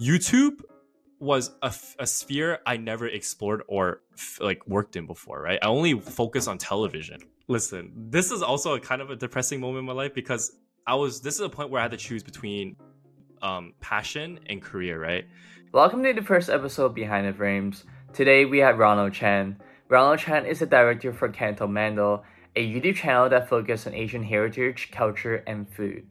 [0.00, 0.62] YouTube
[1.20, 5.58] was a sphere I never explored or f- like worked in before, right?
[5.62, 7.20] I only focus on television.
[7.48, 10.96] Listen, this is also a kind of a depressing moment in my life because I
[10.96, 12.76] was this is a point where I had to choose between
[13.40, 15.24] um passion and career, right?
[15.72, 17.84] Welcome to the first episode Behind the Frames.
[18.12, 19.56] Today we have Ronald Chen.
[19.88, 22.22] Ronald Chen is the director for CantoMando,
[22.56, 26.06] a YouTube channel that focuses on Asian heritage, culture, and food.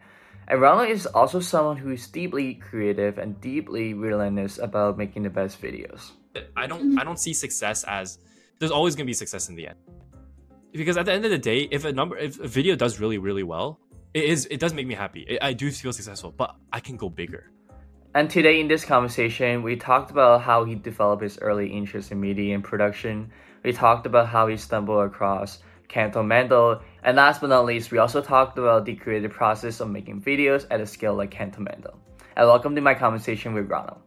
[0.54, 5.60] And is also someone who is deeply creative and deeply relentless about making the best
[5.60, 6.12] videos.
[6.56, 8.20] I don't I don't see success as
[8.60, 9.80] there's always gonna be success in the end.
[10.72, 13.18] Because at the end of the day, if a number if a video does really,
[13.18, 13.80] really well,
[14.14, 15.22] it is it does make me happy.
[15.22, 17.52] It, I do feel successful, but I can go bigger.
[18.14, 22.22] And today in this conversation, we talked about how he developed his early interest in
[22.22, 23.32] media and production.
[23.64, 28.00] We talked about how he stumbled across Canto Mando, and last but not least, we
[28.00, 31.96] also talked about the creative process of making videos at a scale like Canto Mando.
[32.36, 34.02] And welcome to my conversation with Ronald.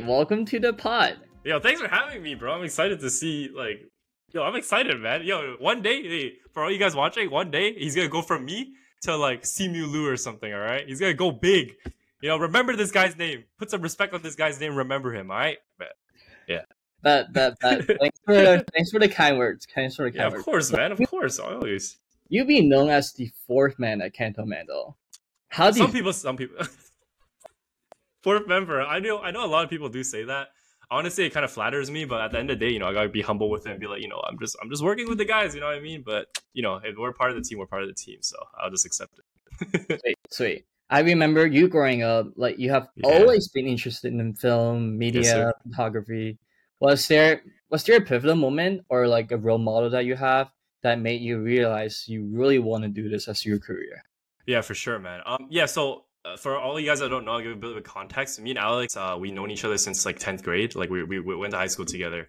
[0.00, 1.18] Welcome to the pod.
[1.44, 2.54] Yo, thanks for having me, bro.
[2.54, 3.82] I'm excited to see like
[4.32, 5.24] yo, I'm excited, man.
[5.24, 8.46] Yo, one day, hey, for all you guys watching, one day he's gonna go from
[8.46, 10.88] me to like Simu Liu or something, all right?
[10.88, 11.74] He's gonna go big.
[12.20, 13.44] You know, remember this guy's name.
[13.58, 14.74] Put some respect on this guy's name.
[14.74, 15.58] Remember him, all right?
[15.78, 15.88] But,
[16.46, 16.62] yeah.
[17.02, 19.66] But but but thanks for thanks for the kind words.
[19.74, 20.44] Thanks for the kind Yeah, of words.
[20.44, 20.92] course, man.
[20.92, 21.96] Of course, always.
[22.28, 24.94] You've been known as the fourth man at CantoMando.
[25.48, 26.56] How do you Some people, some people.
[28.22, 28.82] Fourth member.
[28.82, 29.18] I know.
[29.18, 29.44] I know.
[29.44, 30.48] A lot of people do say that.
[30.90, 32.86] Honestly, it kind of flatters me, but at the end of the day, you know,
[32.86, 34.82] I gotta be humble with it and be like, you know, I'm just, I'm just
[34.82, 35.54] working with the guys.
[35.54, 36.02] You know what I mean?
[36.04, 38.18] But you know, if we're part of the team, we're part of the team.
[38.20, 40.00] So I'll just accept it.
[40.02, 40.64] Sweet, sweet.
[40.90, 43.06] I remember you growing up, like you have Yeah.
[43.08, 45.52] always been interested in film, media, sir.
[45.62, 46.38] photography.
[46.80, 50.50] Was there was there a pivotal moment or like a role model that you have
[50.82, 54.02] that made you realize you really want to do this as your career?
[54.46, 55.20] Yeah, for sure, man.
[55.24, 55.66] Um, yeah.
[55.66, 57.82] So uh, for all you guys that don't know, I'll give a bit of a
[57.82, 58.40] context.
[58.40, 60.74] Me and Alex, uh, we known each other since like tenth grade.
[60.74, 62.28] Like we, we we went to high school together.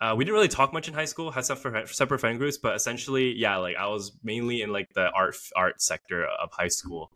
[0.00, 1.30] Uh, we didn't really talk much in high school.
[1.32, 4.92] Had separate for separate friend groups, but essentially, yeah, like I was mainly in like
[4.94, 7.10] the art art sector of high school.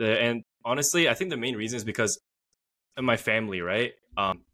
[0.00, 2.20] Uh, And honestly, I think the main reason is because
[3.00, 3.92] my family, right?
[4.16, 4.44] Um,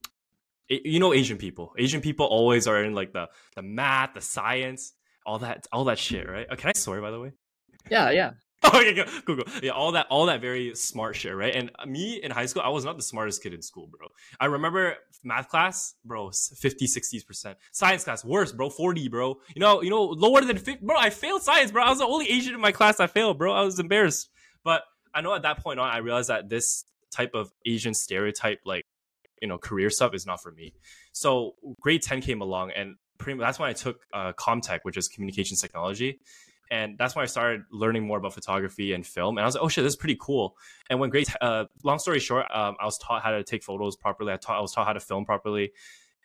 [0.68, 1.72] it- you know, Asian people.
[1.78, 4.92] Asian people always are in like the the math, the science,
[5.26, 6.46] all that all that shit, right?
[6.50, 7.32] Uh, can I swear by the way?
[7.90, 8.30] Yeah, yeah.
[8.74, 9.44] okay, go, cool, cool.
[9.62, 11.54] Yeah, all that, all that very smart shit, right?
[11.54, 14.08] And me in high school, I was not the smartest kid in school, bro.
[14.40, 17.56] I remember math class, bro, 50, 60 percent.
[17.70, 19.36] Science class, worse, bro, 40, bro.
[19.54, 20.96] You know, you know, lower than 50, bro.
[20.98, 21.84] I failed science, bro.
[21.84, 23.52] I was the only Asian in my class I failed, bro.
[23.52, 24.28] I was embarrassed.
[24.64, 24.82] But
[25.14, 28.84] I know at that point on, I realized that this type of Asian stereotype, like,
[29.40, 30.74] you know, career stuff is not for me.
[31.12, 35.08] So grade 10 came along and pretty that's when I took uh, Comtech, which is
[35.08, 36.20] communications technology
[36.70, 39.38] and that's when I started learning more about photography and film.
[39.38, 40.56] And I was like, oh shit, this is pretty cool.
[40.90, 43.96] And when grade, uh, long story short, um, I was taught how to take photos
[43.96, 44.32] properly.
[44.32, 45.72] I taught, I was taught how to film properly.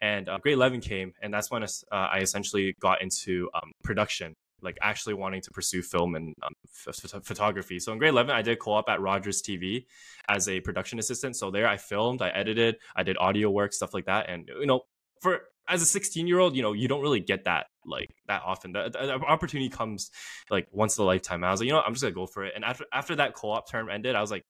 [0.02, 4.36] And uh, grade eleven came, and that's when uh, I essentially got into um, production,
[4.63, 6.53] like actually wanting to pursue film and um,
[6.85, 7.79] ph- ph- photography.
[7.79, 9.85] So in grade eleven, I did co-op at Rogers TV
[10.28, 11.35] as a production assistant.
[11.35, 14.29] So there, I filmed, I edited, I did audio work, stuff like that.
[14.29, 14.81] And you know,
[15.22, 18.42] for as a 16 year old, you know, you don't really get that like that
[18.46, 18.74] often.
[18.74, 20.12] The, opportunity comes
[20.50, 21.44] like once in a lifetime.
[21.44, 21.88] I was like, you know, what?
[21.88, 22.54] I'm just gonna go for it.
[22.56, 24.46] And after after that co-op term ended, I was like,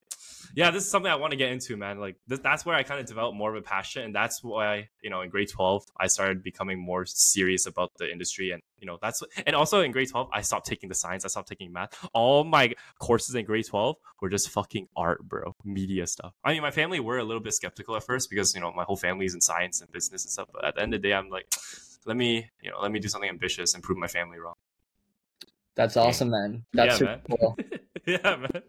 [0.56, 2.00] yeah, this is something I want to get into, man.
[2.00, 4.90] Like this, that's where I kind of developed more of a passion, and that's why
[5.02, 8.88] you know in grade 12 I started becoming more serious about the industry, and you
[8.88, 11.72] know that's and also in grade 12 I stopped taking the science, I stopped taking
[11.72, 12.08] math.
[12.14, 16.34] All my courses in grade 12 were just fucking art, bro, media stuff.
[16.44, 18.84] I mean, my family were a little bit skeptical at first because you know my
[18.84, 21.08] whole family is in science and business and stuff, but at the end of the
[21.08, 21.48] day, I'm like,
[22.06, 24.56] let me you know let me do something ambitious and prove my family wrong.
[25.76, 26.66] That's awesome, man.
[26.74, 27.58] That's Yeah, super cool.
[28.06, 28.64] yeah, man.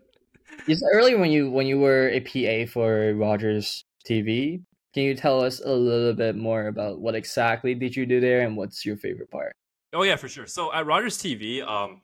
[0.67, 4.63] You said earlier when you when you were a PA for Rogers TV,
[4.95, 8.43] can you tell us a little bit more about what exactly did you do there
[8.43, 9.55] and what's your favorite part?
[9.93, 10.47] Oh yeah, for sure.
[10.47, 12.01] So at Rogers TV, um,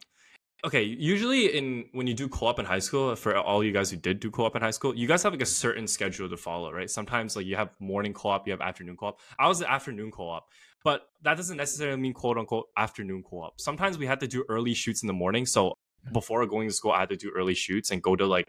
[0.65, 3.97] okay, usually in when you do co-op in high school, for all you guys who
[3.97, 6.73] did do co-op in high school, you guys have like a certain schedule to follow,
[6.73, 6.91] right?
[6.91, 9.21] Sometimes like you have morning co-op, you have afternoon co-op.
[9.39, 10.49] I was the afternoon co-op,
[10.85, 13.61] but that doesn't necessarily mean quote unquote afternoon co-op.
[13.61, 15.75] Sometimes we had to do early shoots in the morning, so
[16.13, 18.49] before going to school, I had to do early shoots and go to like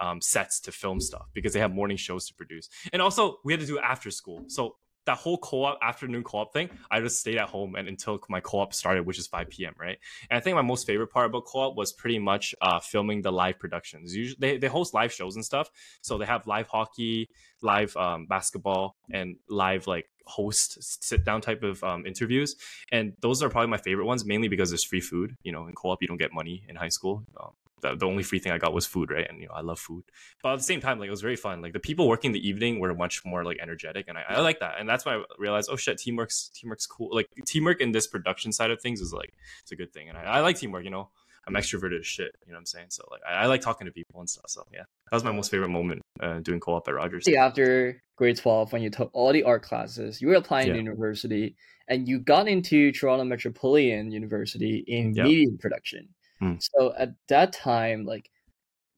[0.00, 2.68] um, sets to film stuff because they have morning shows to produce.
[2.92, 4.44] And also, we had to do after school.
[4.48, 8.40] So that whole co-op afternoon co-op thing, I just stayed at home and until my
[8.40, 9.74] co-op started, which is 5 p.m.
[9.78, 9.98] Right.
[10.30, 13.32] And I think my most favorite part about co-op was pretty much uh, filming the
[13.32, 14.14] live productions.
[14.14, 15.70] Usually, they, they host live shows and stuff.
[16.02, 17.30] So they have live hockey,
[17.62, 22.56] live um, basketball, and live like host sit down type of um, interviews.
[22.92, 25.36] And those are probably my favorite ones, mainly because there's free food.
[25.42, 27.24] You know, in co-op you don't get money in high school.
[27.40, 27.50] Um,
[27.80, 29.26] the, the only free thing I got was food, right?
[29.28, 30.04] And you know, I love food.
[30.42, 31.62] But at the same time, like it was very fun.
[31.62, 34.60] Like the people working the evening were much more like energetic, and I, I like
[34.60, 34.74] that.
[34.78, 37.10] And that's why I realized, oh shit, teamwork's teamwork's cool.
[37.12, 39.32] Like teamwork in this production side of things is like
[39.62, 40.84] it's a good thing, and I, I like teamwork.
[40.84, 41.10] You know,
[41.46, 42.32] I'm extroverted as shit.
[42.46, 42.86] You know what I'm saying?
[42.90, 44.46] So like I, I like talking to people and stuff.
[44.48, 47.24] So yeah, that was my most favorite moment uh, doing co-op at Rogers.
[47.24, 50.74] See, after grade 12, when you took all the art classes, you were applying Yeah.
[50.74, 51.56] to university,
[51.88, 55.24] and you got into Toronto Metropolitan University in Yeah.
[55.24, 56.08] media production.
[56.40, 56.54] Hmm.
[56.58, 58.30] So at that time, like,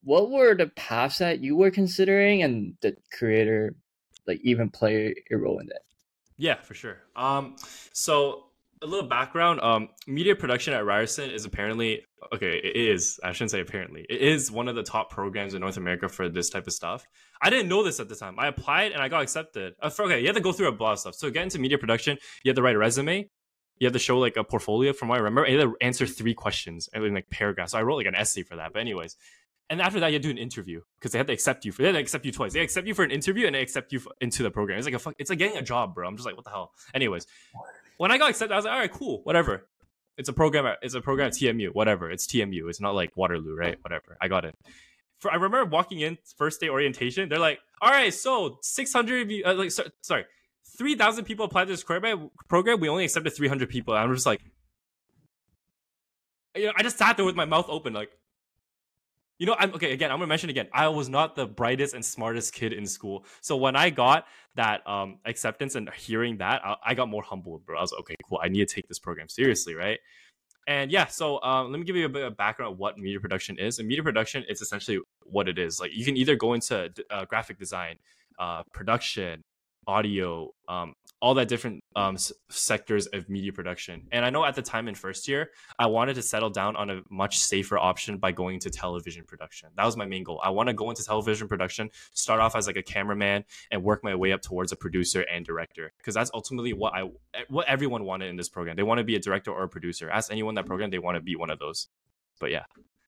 [0.03, 3.75] what were the paths that you were considering, and did creator
[4.27, 5.81] like even play a role in that?
[6.37, 6.97] Yeah, for sure.
[7.15, 7.55] Um,
[7.93, 8.45] so
[8.81, 9.61] a little background.
[9.61, 12.03] Um, media production at Ryerson is apparently
[12.33, 12.57] okay.
[12.57, 13.19] It is.
[13.23, 14.05] I shouldn't say apparently.
[14.09, 17.05] It is one of the top programs in North America for this type of stuff.
[17.41, 18.37] I didn't know this at the time.
[18.39, 19.73] I applied and I got accepted.
[19.81, 21.15] Uh, for, okay, you have to go through a lot of stuff.
[21.15, 23.29] So get into media production, you have to write a resume.
[23.79, 24.93] You have to show like a portfolio.
[24.93, 27.71] From what I remember, and you have to answer three questions and like paragraphs.
[27.71, 28.73] So I wrote like an essay for that.
[28.73, 29.17] But anyways,
[29.69, 31.81] and after that, you do an interview because they had to accept you for.
[31.81, 32.53] They have to accept you twice.
[32.53, 34.77] They accept you for an interview and they accept you f- into the program.
[34.77, 35.15] It's like a fuck.
[35.17, 36.07] It's like getting a job, bro.
[36.07, 36.71] I'm just like, what the hell.
[36.93, 37.25] Anyways,
[37.97, 39.67] when I got accepted, I was like, all right, cool, whatever.
[40.17, 40.75] It's a program.
[40.81, 41.73] It's a program at TMU.
[41.73, 42.11] Whatever.
[42.11, 42.69] It's TMU.
[42.69, 43.77] It's not like Waterloo, right?
[43.81, 44.17] Whatever.
[44.21, 44.55] I got it.
[45.19, 47.29] For I remember walking in first day orientation.
[47.29, 50.25] They're like, all right, so 600 of you, uh, like, so, sorry,
[50.77, 52.79] 3,000 people applied to this program.
[52.79, 53.93] We only accepted 300 people.
[53.93, 54.41] I'm just like,
[56.55, 58.11] you know, I just sat there with my mouth open, like.
[59.39, 59.91] You know, I'm okay.
[59.91, 60.67] Again, I'm gonna mention again.
[60.71, 63.25] I was not the brightest and smartest kid in school.
[63.41, 64.25] So when I got
[64.55, 67.77] that um acceptance and hearing that, I, I got more humbled, bro.
[67.77, 68.39] I was like, okay, cool.
[68.41, 69.99] I need to take this program seriously, right?
[70.67, 73.19] And yeah, so um, let me give you a bit of background of what media
[73.19, 73.79] production is.
[73.79, 75.79] And media production is essentially what it is.
[75.79, 77.97] Like you can either go into uh, graphic design,
[78.39, 79.43] uh, production,
[79.87, 84.07] audio, um, all that different um, s- sectors of media production.
[84.11, 86.89] And I know at the time in first year, I wanted to settle down on
[86.89, 89.69] a much safer option by going into television production.
[89.75, 90.41] That was my main goal.
[90.43, 94.03] I want to go into television production, start off as like a cameraman, and work
[94.03, 95.93] my way up towards a producer and director.
[95.97, 97.09] Because that's ultimately what I,
[97.47, 98.75] what everyone wanted in this program.
[98.75, 100.09] They want to be a director or a producer.
[100.09, 101.87] Ask anyone in that program, they want to be one of those.
[102.39, 102.65] But yeah,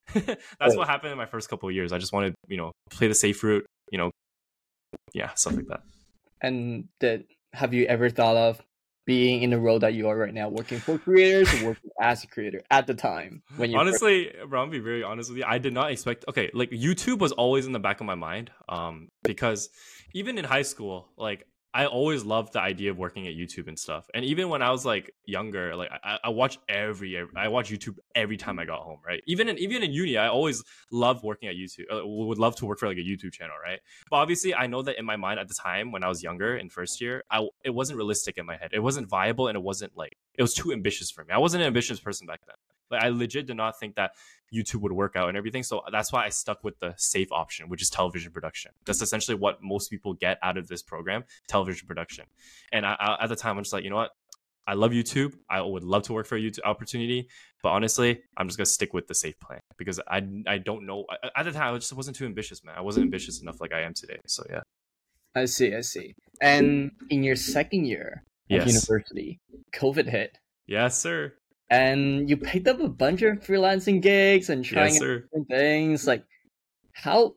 [0.13, 1.91] that's what happened in my first couple of years.
[1.91, 3.65] I just wanted, you know, play the safe route.
[3.91, 4.11] You know,
[5.13, 5.81] yeah, stuff like that.
[6.41, 8.61] And that have you ever thought of
[9.05, 12.23] being in the role that you are right now, working for creators or working as
[12.23, 15.45] a creator at the time when you honestly bro i'm be very honest with you
[15.47, 18.51] i did not expect okay like youtube was always in the back of my mind
[18.67, 19.69] um because
[20.13, 23.77] even in high school like i always loved the idea of working at youtube and
[23.77, 27.47] stuff and even when i was like younger like i, I watch every, every i
[27.47, 29.21] watch youtube every time i got home right?
[29.27, 32.65] Even in even in uni i always loved working at youtube uh, would love to
[32.65, 33.79] work for like a youtube channel right?
[34.09, 36.57] But obviously i know that in my mind at the time when i was younger
[36.57, 38.71] in first year i it wasn't realistic in my head.
[38.73, 41.33] It wasn't viable and it wasn't like it was too ambitious for me.
[41.33, 42.55] I wasn't an ambitious person back then
[42.91, 44.11] like I legit did not think that
[44.53, 45.63] YouTube would work out and everything.
[45.63, 48.71] So that's why I stuck with the safe option, which is television production.
[48.85, 52.25] That's essentially what most people get out of this program, television production.
[52.71, 54.11] And I, I, at the time, I'm just like, you know what?
[54.67, 55.33] I love YouTube.
[55.49, 57.27] I would love to work for a YouTube opportunity,
[57.61, 61.05] but honestly, I'm just gonna stick with the safe plan because I I don't know.
[61.35, 62.73] At the time, I just wasn't too ambitious, man.
[62.75, 64.17] I wasn't ambitious enough like I am today.
[64.25, 64.61] So yeah.
[65.35, 66.15] I see, I see.
[66.41, 68.67] And in your second year of Yes.
[68.67, 69.37] university,
[69.75, 70.37] COVID hit.
[70.65, 71.33] Yes, sir.
[71.69, 76.07] And you picked up a bunch of freelancing gigs and trying Yes, different things.
[76.07, 76.23] Like,
[76.93, 77.35] how?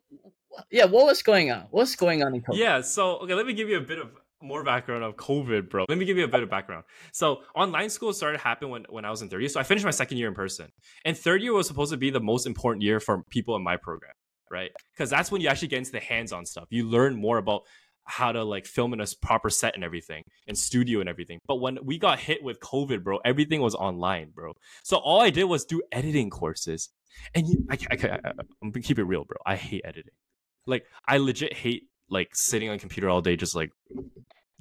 [0.70, 1.66] Yeah, what was going on?
[1.70, 2.56] What's going on in COVID?
[2.56, 4.10] Yeah, so okay, let me give you a bit of
[4.42, 5.84] more background of COVID, bro.
[5.88, 6.84] Let me give you a bit of background.
[7.12, 9.48] So online school started happening when, when I was in third year.
[9.48, 10.68] So I finished my second year in person.
[11.04, 13.76] And third year was supposed to be the most important year for people in my
[13.76, 14.12] program,
[14.50, 14.70] right?
[14.94, 16.66] Because that's when you actually get into the hands-on stuff.
[16.70, 17.62] You learn more about
[18.08, 21.38] how to like film in a proper set and everything and studio and everything.
[21.46, 24.54] But when we got hit with COVID, bro, everything was online, bro.
[24.82, 26.88] So all I did was do editing courses.
[27.34, 29.36] And you, I, I, I, I'm gonna keep it real, bro.
[29.44, 30.12] I hate editing.
[30.66, 33.70] Like I legit hate like sitting on computer all day just like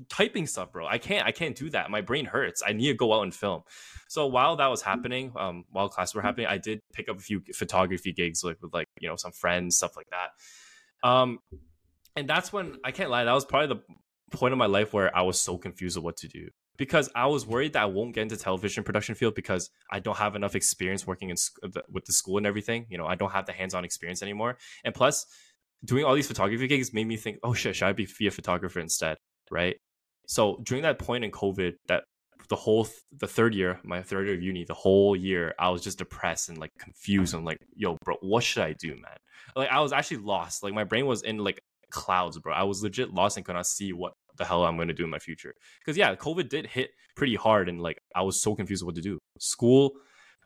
[0.09, 2.93] typing stuff bro i can't i can't do that my brain hurts i need to
[2.93, 3.63] go out and film
[4.07, 7.21] so while that was happening um while classes were happening i did pick up a
[7.21, 11.39] few photography gigs like with like you know some friends stuff like that um
[12.17, 15.15] and that's when i can't lie that was probably the point of my life where
[15.15, 18.13] i was so confused of what to do because i was worried that i won't
[18.13, 21.37] get into television production field because i don't have enough experience working in
[21.89, 24.93] with the school and everything you know i don't have the hands-on experience anymore and
[24.93, 25.25] plus
[25.83, 28.31] doing all these photography gigs made me think, oh shit, should I be, be a
[28.31, 29.17] photographer instead?
[29.51, 29.77] Right.
[30.27, 32.03] So during that point in COVID, that
[32.49, 35.69] the whole th- the third year, my third year of uni, the whole year, I
[35.69, 37.33] was just depressed and like confused.
[37.33, 39.17] I'm like, yo, bro, what should I do, man?
[39.55, 40.63] Like I was actually lost.
[40.63, 42.53] Like my brain was in like clouds, bro.
[42.53, 45.03] I was legit lost and could not see what the hell I'm going to do
[45.03, 45.53] in my future.
[45.79, 49.01] Because yeah, COVID did hit pretty hard, and like I was so confused what to
[49.01, 49.19] do.
[49.39, 49.93] School,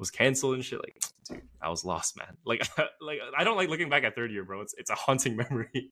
[0.01, 0.79] was canceled and shit.
[0.79, 2.35] Like, dude, I was lost, man.
[2.45, 2.67] Like,
[3.01, 4.59] like I don't like looking back at third year, bro.
[4.59, 5.91] It's it's a haunting memory.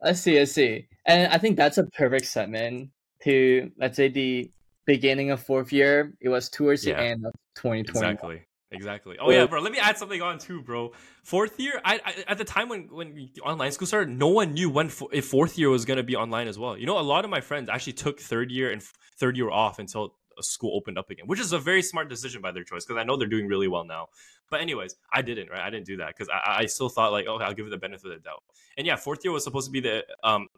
[0.00, 0.86] I see, I see.
[1.04, 2.90] And I think that's a perfect segment
[3.24, 4.48] to let's say the
[4.86, 6.12] beginning of fourth year.
[6.20, 8.06] It was towards the end of 2020.
[8.06, 8.42] Exactly.
[8.70, 9.16] Exactly.
[9.18, 9.60] Oh yeah, bro.
[9.60, 10.92] Let me add something on too, bro.
[11.22, 14.52] Fourth year, I, I at the time when when the online school started, no one
[14.52, 16.76] knew when fo- if fourth year was gonna be online as well.
[16.76, 19.50] You know, a lot of my friends actually took third year and f- third year
[19.50, 22.62] off until a school opened up again, which is a very smart decision by their
[22.62, 24.08] choice because I know they're doing really well now.
[24.50, 25.48] But anyways, I didn't.
[25.50, 27.70] Right, I didn't do that because I, I still thought like, okay, I'll give it
[27.70, 28.42] the benefit of the doubt.
[28.76, 30.48] And yeah, fourth year was supposed to be the um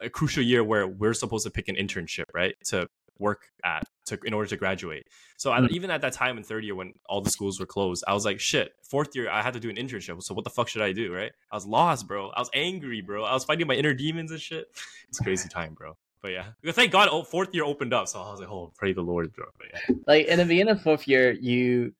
[0.00, 2.88] a crucial year where we're supposed to pick an internship, right, to
[3.22, 5.06] work at to in order to graduate.
[5.38, 5.70] So I, Mhm.
[5.70, 8.24] even at that time in third year when all the schools were closed, I was
[8.24, 8.74] like, shit.
[8.82, 10.22] Fourth year, I had to do an internship.
[10.22, 11.32] So what the fuck should I do, right?
[11.50, 12.28] I was lost, bro.
[12.30, 13.24] I was angry, bro.
[13.24, 14.66] I was fighting my inner demons and shit.
[15.08, 15.96] It's a crazy time, bro.
[16.22, 18.06] But yeah, thank God, oh, fourth year opened up.
[18.08, 19.46] So I was like, oh, pray the Lord, bro.
[19.58, 21.94] But yeah, Like in the beginning of fourth year, you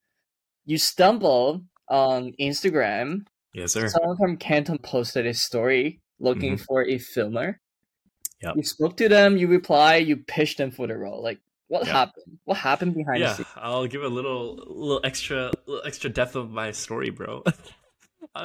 [0.65, 3.27] you stumble on Instagram.
[3.53, 3.89] yes, sir.
[3.89, 7.61] Someone from Canton posted a story looking for a filmer.
[8.43, 8.57] Yep.
[8.57, 11.23] You spoke to them, you reply, you pitched them for the role.
[11.23, 11.95] Like what Yep.
[11.95, 12.39] happened?
[12.45, 13.49] What happened behind the yeah, scenes?
[13.57, 17.43] I'll give a little, little extra, little extra depth of my story, bro.
[17.47, 17.53] uh,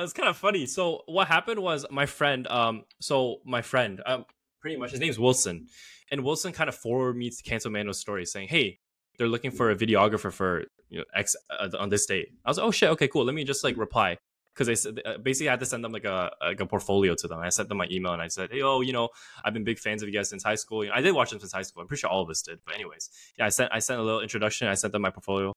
[0.04, 0.66] it's kind of funny.
[0.66, 4.26] So what happened was my friend, um, so my friend, um,
[4.62, 5.68] pretty much his name's Wilson,
[6.12, 8.80] and Wilson kind of forwarded me to CantoMando's story saying, "Hey,
[9.18, 12.58] they're looking for a videographer for you know X uh, on this date." I was
[12.58, 13.26] like, "Oh shit, okay, cool.
[13.26, 14.18] Let me just like reply."
[14.58, 17.14] Because they said uh, basically I had to send them like a like a portfolio
[17.14, 17.40] to them.
[17.40, 19.10] I sent them my email and I said, "Hey, oh, you know,
[19.46, 20.84] I've been big fans of you guys since high school.
[20.84, 21.82] You know, I did watch them since high school.
[21.82, 22.60] I'm pretty sure all of us did.
[22.66, 24.68] But anyways, yeah, I sent I sent a little introduction.
[24.68, 25.54] I sent them my portfolio.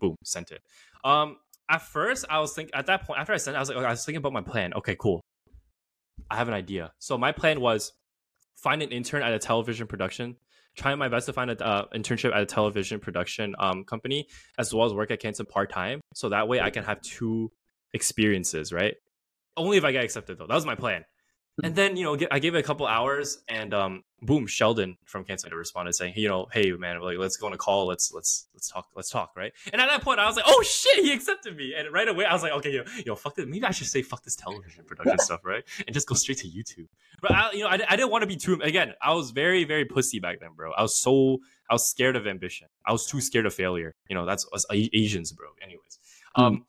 [0.00, 0.62] Boom, sent it.
[1.04, 1.36] Um,
[1.68, 3.78] at first I was thinking at that point after I sent, it, I was like,
[3.78, 4.72] okay, I was thinking about my plan.
[4.74, 5.20] Okay, cool.
[6.30, 6.92] I have an idea.
[6.98, 7.92] So my plan was
[8.56, 10.36] find an intern at a television production.
[10.76, 14.72] Trying my best to find an uh, internship at a television production um, company, as
[14.72, 16.00] well as work at Canton part time.
[16.14, 17.50] So that way I can have two
[17.92, 18.96] experiences, right?
[19.56, 20.46] Only if I get accepted though.
[20.46, 21.04] That was my plan.
[21.62, 25.24] And then you know, I gave it a couple hours, and um, boom, Sheldon from
[25.24, 27.86] Kansas responded saying, "You know, hey man, like let's go on a call.
[27.86, 28.88] Let's let's let's talk.
[28.94, 31.74] Let's talk, right?" And at that point, I was like, "Oh shit, he accepted me!"
[31.76, 33.46] And right away, I was like, "Okay, yo, yo, fuck this.
[33.46, 35.64] Maybe I should say fuck this television production stuff, right?
[35.86, 36.88] And just go straight to YouTube."
[37.20, 38.58] But I, you know, I, I didn't want to be too.
[38.62, 40.72] Again, I was very very pussy back then, bro.
[40.72, 42.68] I was so I was scared of ambition.
[42.86, 43.94] I was too scared of failure.
[44.08, 45.48] You know, that's us Asians, bro.
[45.60, 45.98] Anyways,
[46.36, 46.64] um,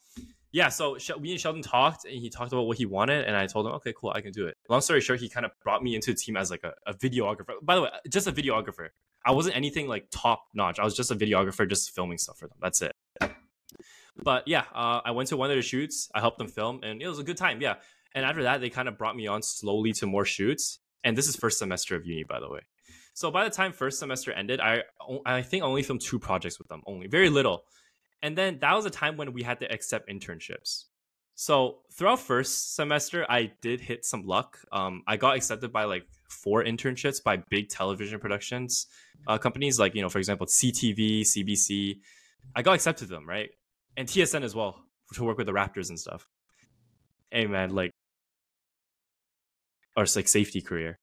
[0.51, 3.47] yeah, so we and Sheldon talked, and he talked about what he wanted, and I
[3.47, 4.57] told him, okay, cool, I can do it.
[4.69, 6.93] Long story short, he kind of brought me into the team as like a, a
[6.93, 7.53] videographer.
[7.61, 8.89] By the way, just a videographer.
[9.25, 10.79] I wasn't anything like top notch.
[10.79, 12.57] I was just a videographer, just filming stuff for them.
[12.61, 12.91] That's it.
[14.21, 16.09] But yeah, uh, I went to one of the shoots.
[16.13, 17.61] I helped them film, and it was a good time.
[17.61, 17.75] Yeah,
[18.13, 20.79] and after that, they kind of brought me on slowly to more shoots.
[21.03, 22.59] And this is first semester of uni, by the way.
[23.13, 24.83] So by the time first semester ended, I
[25.25, 27.63] I think I only filmed two projects with them, only very little.
[28.23, 30.85] And then that was a time when we had to accept internships.
[31.35, 34.59] So throughout first semester, I did hit some luck.
[34.71, 38.87] Um, I got accepted by like four internships by big television productions
[39.27, 41.99] uh, companies, like you know, for example, CTV, CBC.
[42.55, 43.49] I got accepted them, right?
[43.97, 46.27] And TSN as well to work with the Raptors and stuff.
[47.31, 47.91] Hey man, like,
[49.95, 50.99] or it's like safety career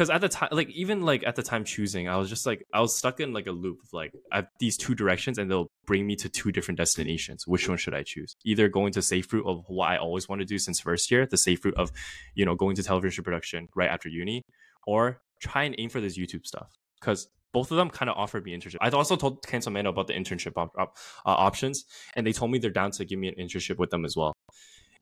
[0.00, 2.64] because at the time like even like at the time choosing i was just like
[2.72, 5.50] i was stuck in like a loop of like i have these two directions and
[5.50, 9.02] they'll bring me to two different destinations which one should i choose either going to
[9.02, 11.74] safe route of what i always want to do since first year the safe route
[11.74, 11.92] of
[12.34, 14.42] you know going to television production right after uni
[14.86, 18.44] or try and aim for this youtube stuff because both of them kind of offered
[18.44, 18.76] me internship.
[18.80, 22.58] I also told CantoMando about the internship op- op- uh, options, and they told me
[22.58, 24.32] they're down to give me an internship with them as well.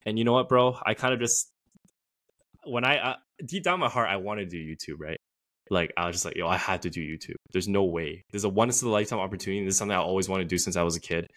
[0.07, 0.79] And you know what, bro?
[0.87, 1.53] I kind of just
[2.65, 5.19] when I uh, deep down my heart, I want to do YouTube, right?
[5.71, 7.37] Like I was just like, yo, I had to do YouTube.
[7.53, 8.25] There's no way.
[8.31, 9.65] There's a once in a lifetime opportunity.
[9.65, 11.29] This is something I always want to do since I was a kid.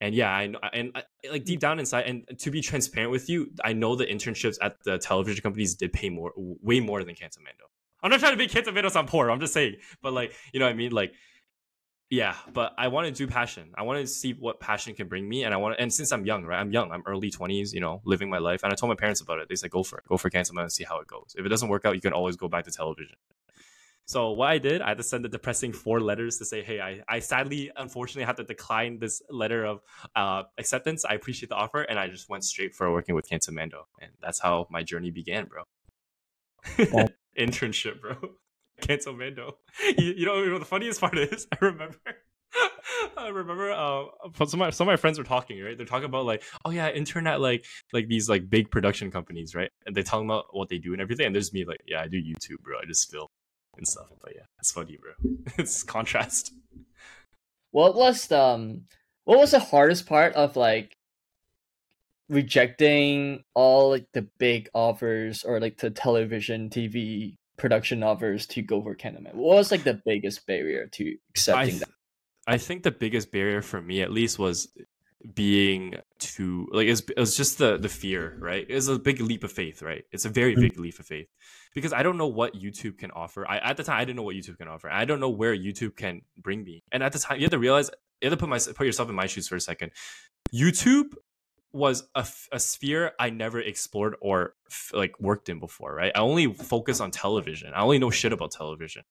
[0.00, 3.50] And yeah, I and I, like deep down inside, and to be transparent with you,
[3.64, 7.66] I know the internships at the television companies did pay more, way more than CantoMando.
[8.02, 9.30] I'm not trying to make CantoMando sound poor.
[9.30, 10.92] I'm just saying, but like, you know what I mean?
[10.92, 11.14] Like,
[12.10, 13.72] yeah, but I want to do passion.
[13.76, 15.82] I want to see what passion can bring me, and I want to.
[15.82, 16.60] And since I'm young, right?
[16.60, 16.92] I'm young.
[16.92, 17.72] I'm early twenties.
[17.72, 18.62] You know, living my life.
[18.62, 19.48] And I told my parents about it.
[19.48, 20.04] They said, "Go for it.
[20.06, 21.34] Go for CantoMando and see how it goes.
[21.36, 23.16] If it doesn't work out, you can always go back to television."
[24.06, 26.80] So what I did, I had to send the depressing four letters to say, "Hey,
[26.80, 29.80] I, I sadly, unfortunately, have to decline this letter of
[30.14, 31.04] uh, acceptance.
[31.06, 34.40] I appreciate the offer," and I just went straight for working with CantoMando, and that's
[34.40, 35.62] how my journey began, bro.
[36.92, 37.08] Wow.
[37.38, 38.16] Internship, bro.
[38.86, 39.52] CantoMando.
[39.98, 41.46] You, you know what the funniest part is?
[41.52, 41.98] I remember.
[43.16, 45.76] I remember uh, some of, my, some of my friends were talking, right?
[45.76, 49.70] They're talking about like, oh yeah, internet like like these like big production companies, right?
[49.86, 51.26] And they're talking about what they do and everything.
[51.26, 52.78] And there's me like, yeah, I do YouTube, bro.
[52.80, 53.26] I just film
[53.76, 54.06] and stuff.
[54.22, 55.12] But yeah, it's funny, bro.
[55.58, 56.52] it's contrast.
[57.72, 58.82] What was um
[59.24, 60.96] what was the hardest part of like
[62.28, 68.82] rejecting all like the big offers or like the television TV production offers to go
[68.82, 69.34] for CantoMando?
[69.34, 71.88] What was like the biggest barrier to I, accepting th- that?
[72.46, 74.68] I think the biggest barrier for me, at least, was
[75.34, 78.66] being too like it was, it was just the the fear, right?
[78.68, 80.04] It's a big leap of faith, right?
[80.12, 80.60] It's a very Mhm.
[80.60, 81.28] big leap of faith
[81.74, 83.48] because I don't know what YouTube can offer.
[83.48, 84.90] I at the time I didn't know what YouTube can offer.
[84.90, 86.82] I don't know where YouTube can bring me.
[86.92, 89.08] And at the time, you have to realize you have to put my put yourself
[89.08, 89.92] in my shoes for a second.
[90.54, 91.14] YouTube
[91.74, 92.24] was a
[92.60, 96.12] sphere I never explored or f- like worked in before, right?
[96.14, 97.72] I only focus on television.
[97.74, 99.02] I only know shit about television.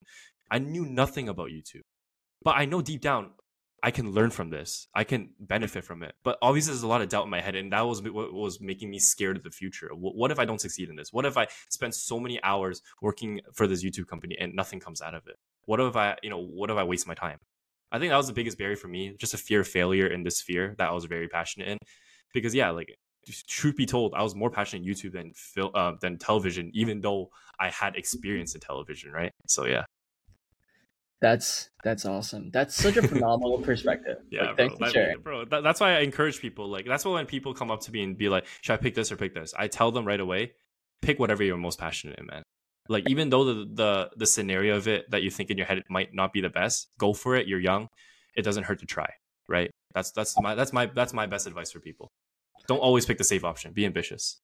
[0.50, 1.82] I knew nothing about YouTube.
[2.42, 3.32] But I know deep down
[3.86, 4.88] I can learn from this.
[4.96, 6.16] I can benefit from it.
[6.24, 8.62] But obviously there's a lot of doubt in my head and that was what was
[8.62, 9.90] making me scared of the future.
[9.90, 11.12] Wh- What if I don't succeed in this?
[11.12, 15.02] What if I spend so many hours working for this YouTube company and nothing comes
[15.02, 15.36] out of it?
[15.66, 17.40] What if I, you know, what if I waste my time?
[17.92, 20.24] I think that was the biggest barrier for me, just a fear of failure in
[20.24, 21.78] this sphere that I was very passionate in
[22.34, 22.96] because yeah, like
[23.48, 27.02] truth be told, I was more passionate in YouTube than film uh, than television, even
[27.02, 29.32] though I had experience in television, right?
[29.48, 29.84] So yeah,
[31.22, 32.52] That's that's awesome.
[32.52, 34.18] That's such a phenomenal perspective.
[34.30, 35.22] yeah, Like, bro, for sharing.
[35.22, 35.46] bro.
[35.46, 36.68] That, that's why I encourage people.
[36.68, 38.94] Like that's why when people come up to me and be like, "Should I pick
[38.94, 40.52] this or pick this?" I tell them right away,
[41.02, 42.44] pick whatever you're most passionate in, man.
[42.90, 45.82] Like even though the the the scenario of it that you think in your head
[45.90, 47.48] might not be the best, go for it.
[47.48, 47.88] You're young.
[48.36, 49.08] It doesn't hurt to try,
[49.48, 49.72] right?
[49.96, 52.10] That's that's my that's my that's my best advice for people.
[52.68, 53.74] Don't always pick the safe option.
[53.74, 54.40] Be ambitious.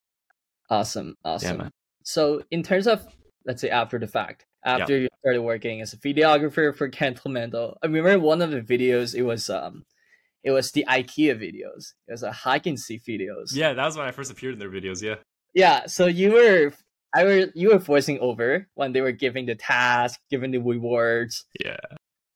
[0.70, 1.58] Awesome, awesome.
[1.58, 1.72] man.
[2.04, 3.06] So, in terms of
[3.46, 7.88] let's say after the fact, after you started working as a videographer for CantoMando, I
[7.88, 9.16] remember one of the videos.
[9.16, 9.86] It was um,
[10.44, 11.94] it was the IKEA videos.
[12.08, 13.54] It was a hide and seek videos.
[13.54, 15.02] Yeah, that was when I first appeared in their videos.
[15.02, 15.16] Yeah.
[15.54, 15.86] yeah.
[15.88, 16.74] So you were,
[17.14, 21.46] I were you were voicing over when they were giving the task, giving the rewards.
[21.64, 21.78] Yeah.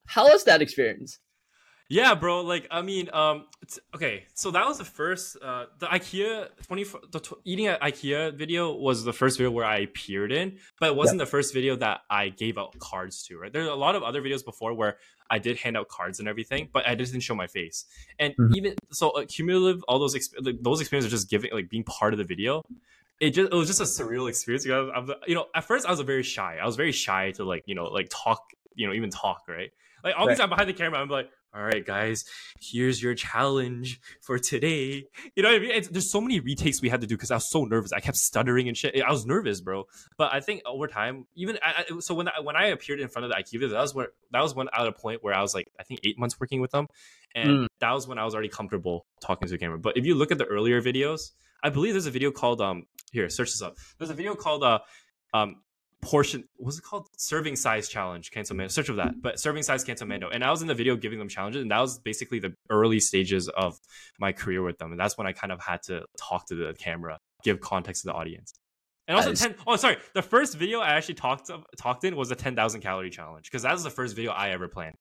[0.08, 1.20] How was that experience?
[1.90, 2.42] Yeah, bro.
[2.42, 4.26] Like, I mean, um, it's, okay.
[4.34, 8.74] So that was the first, uh, the IKEA twenty, the tw- eating at IKEA video
[8.74, 12.02] was the first video where I appeared in, but it wasn't the first video that
[12.10, 13.38] I gave out cards to.
[13.38, 13.52] Right?
[13.52, 14.98] There are a lot of other videos before where
[15.30, 17.86] I did hand out cards and everything, but I just didn't show my face.
[18.18, 18.56] And Mhm.
[18.56, 21.84] even so, uh, cumulative, all those exp- like, those experiences are just giving, like, being
[21.84, 22.64] part of the video.
[23.20, 25.92] It just it was just a surreal experience because I'm, you know at first I
[25.92, 26.58] was very shy.
[26.62, 28.42] I was very shy to like you know like talk
[28.76, 29.72] you know even talk right.
[30.04, 31.00] Like obviously I'm behind the camera.
[31.00, 32.26] I'm like all right, guys,
[32.60, 35.06] here's your challenge for today.
[35.36, 35.72] You know what I mean?
[35.72, 37.92] It's, there's so many retakes we had to do because I was so nervous.
[37.94, 39.00] I kept stuttering and shit.
[39.02, 39.86] I was nervous, bro.
[40.18, 43.08] But I think over time, even I, I, so when I, when I appeared in
[43.08, 45.42] front of the IQ that was where that was when at a point where I
[45.42, 46.88] was like, I think eight months working with them,
[47.36, 47.68] and Mm.
[47.80, 49.78] that was when I was already comfortable talking to the camera.
[49.78, 51.32] But if you look at the earlier videos,
[51.64, 53.76] I believe there's a video called um here search this up.
[54.00, 54.80] There's a video called uh
[55.34, 55.58] um
[56.04, 60.30] portion what's it called serving size challenge CantoMando search of that but serving size CantoMando
[60.32, 63.00] and i was in the video giving them challenges and that was basically the early
[63.00, 63.80] stages of
[64.20, 66.74] my career with them and that's when i kind of had to talk to the
[66.80, 68.54] camera give context to the audience
[69.08, 69.42] and also Nice.
[69.42, 73.10] 10 oh sorry the first video i actually talked talked in was a 10000 calorie
[73.10, 74.96] challenge because that was the first video i ever planned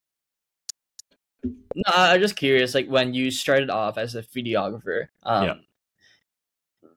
[1.74, 2.74] No, I'm just curious.
[2.74, 5.54] Like when you started off as a videographer, um, Yeah.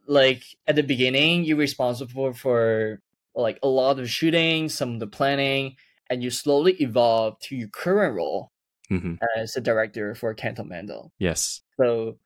[0.06, 3.02] like at the beginning, you're responsible for
[3.36, 5.76] like a lot of shooting, some of the planning,
[6.10, 8.52] and you slowly evolve to your current role
[8.92, 9.16] mm-hmm.
[9.38, 11.12] as a director for Canto Mando.
[11.20, 12.18] yes So,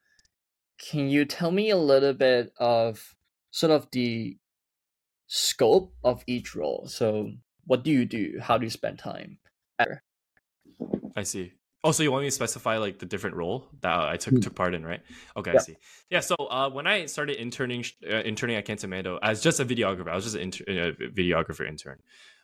[0.78, 3.14] can you tell me a little bit of
[3.50, 4.38] sort of the
[5.26, 6.86] scope of each role?
[6.86, 7.32] So,
[7.66, 8.38] what do you do?
[8.40, 9.38] How do you spend time?
[11.16, 11.52] I see.
[11.82, 14.42] Oh, so you want me to specify like the different role that I took Mm.
[14.42, 15.00] took part in, right?
[15.36, 15.76] Okay, I see.
[16.10, 16.20] Yeah.
[16.20, 20.14] So uh, when I started interning uh, interning at CantoMando as just a videographer, I
[20.14, 21.98] was just an inter- uh, videographer intern.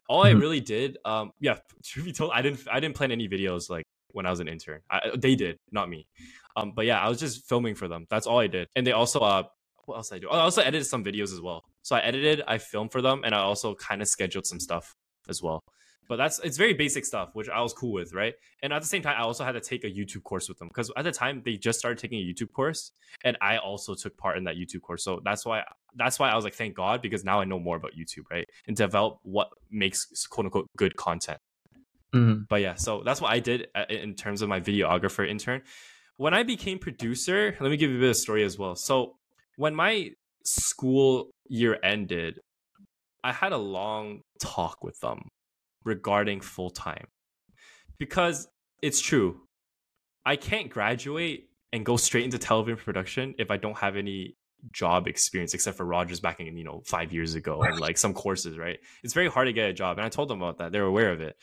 [0.09, 0.41] All I Mhm.
[0.41, 3.85] really did, um, yeah, to be told, I didn't I didn't plan any videos like
[4.13, 4.81] when I was an intern.
[4.91, 6.07] I, they did, not me.
[6.57, 8.07] Um, but yeah, I was just filming for them.
[8.09, 8.69] That's all I did.
[8.75, 9.43] And they also uh,
[9.85, 10.29] what else did I do?
[10.31, 11.63] Oh, I also edited some videos as well.
[11.83, 14.95] So I edited, I filmed for them, and I also kind of scheduled some stuff
[15.29, 15.61] as well.
[16.09, 18.35] But that's it's very basic stuff, which I was cool with, right?
[18.63, 20.69] And at the same time, I also had to take a YouTube course with them
[20.69, 22.93] because at the time they just started taking a YouTube course,
[23.25, 25.03] and I also took part in that YouTube course.
[25.05, 25.65] So that's why
[25.97, 28.49] that's why I was like, thank God, because now I know more about YouTube, right?
[28.67, 31.39] And develop what makes quote unquote good content.
[32.49, 35.63] But yeah, so that's what I did uh, in terms of my videographer intern.
[36.19, 38.75] When I became producer, let me give you a bit of story as well.
[38.75, 39.17] So
[39.57, 40.13] when my
[40.45, 42.41] school year ended,
[43.23, 45.29] I had a long talk with them
[45.87, 47.07] regarding full time
[47.99, 48.49] because
[48.83, 49.41] it's true.
[50.27, 54.37] I can't graduate and go straight into television production if I don't have any
[54.73, 58.13] job experience except for Rogers back in you know five years ago and like some
[58.13, 58.79] courses right?
[59.03, 60.73] It's very hard to get a job and I told them about that.
[60.73, 61.37] They're aware of it.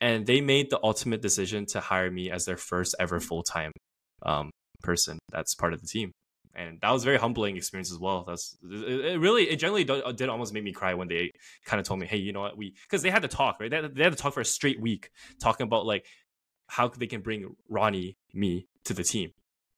[0.00, 3.70] And they made the ultimate decision to hire me as their first ever full-time
[4.24, 4.50] um,
[4.82, 6.12] person that's part of the team
[6.62, 8.24] and that was a very humbling experience as well.
[8.26, 9.18] That's it.
[9.18, 11.32] Really, it generally did almost make me cry when they
[11.64, 12.56] kind of told me, "Hey, you know what?
[12.56, 13.70] We because they had to talk, right?
[13.70, 16.06] They had, they had to talk for a straight week, talking about like
[16.68, 19.32] how they can bring Ronnie, me to the team,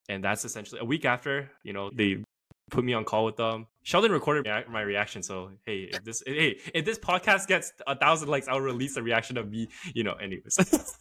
[0.09, 1.51] and that's essentially a week after.
[1.62, 2.23] You know, they
[2.70, 3.66] put me on call with them.
[3.83, 8.29] Sheldon recorded my reaction, so hey, if this hey if this podcast gets a thousand
[8.29, 9.68] likes, I'll release a reaction of me.
[9.94, 10.59] You know, anyways.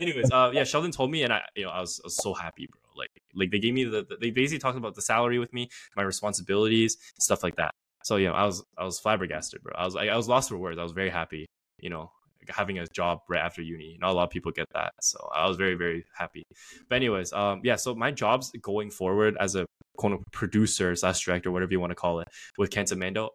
[0.00, 2.34] anyways, uh, yeah, Sheldon told me, and I, you know, I was, I was so
[2.34, 2.80] happy, bro.
[2.96, 5.68] Like, like they gave me the, the, they basically talked about the salary with me,
[5.96, 7.70] my responsibilities, stuff like that.
[8.04, 9.72] So yeah, I was, I was flabbergasted, bro.
[9.76, 10.78] I was, I, I was lost for words.
[10.78, 11.46] I was very happy,
[11.80, 12.10] you know,
[12.48, 13.98] having a job right after uni.
[14.00, 16.44] Not a lot of people get that, so I was very, very happy.
[16.88, 17.76] But anyways, um, yeah.
[17.76, 21.96] So my jobs going forward as a quote producer slash director, whatever you want to
[21.96, 23.28] call it, with CantoMando,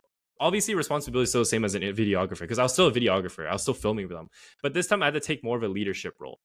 [0.44, 3.48] obviously responsibility is still the same as a videographer because I was still a videographer.
[3.48, 4.30] I was still filming with them.
[4.62, 6.40] But this time I had to take more of a leadership role.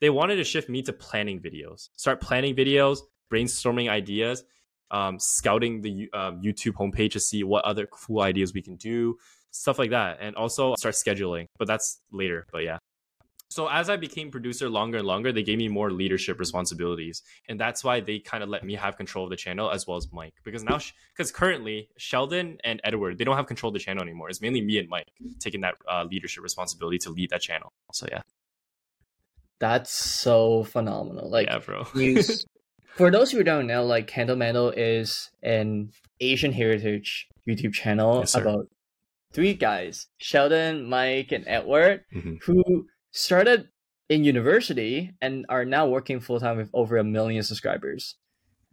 [0.00, 4.44] They wanted to shift me to planning videos, start planning videos, brainstorming ideas,
[4.92, 9.18] um, scouting the um, YouTube homepage to see what other cool ideas we can do,
[9.50, 10.18] stuff like that.
[10.20, 12.46] And also start scheduling, but that's later.
[12.52, 12.78] But yeah
[13.50, 17.58] so as I became producer longer and longer, they gave me more leadership responsibilities, and
[17.58, 20.06] that's why they kind of let me have control of the channel as well as
[20.12, 20.34] Mike.
[20.44, 20.78] Because now,
[21.12, 24.28] because currently Sheldon and Edward they don't have control of the channel anymore.
[24.30, 25.08] It's mainly me and Mike
[25.40, 27.72] taking that uh, leadership responsibility to lead that channel.
[27.92, 28.22] So yeah,
[29.58, 31.28] that's so phenomenal.
[31.28, 31.84] Like, yeah, bro.
[32.94, 38.68] for those who don't know, like CantoMando is an Asian heritage YouTube channel yes, about
[39.32, 42.36] three guys: Sheldon, Mike, and Edward, mm-hmm.
[42.42, 43.68] who started
[44.08, 48.16] in university and are now working full time with over a million subscribers.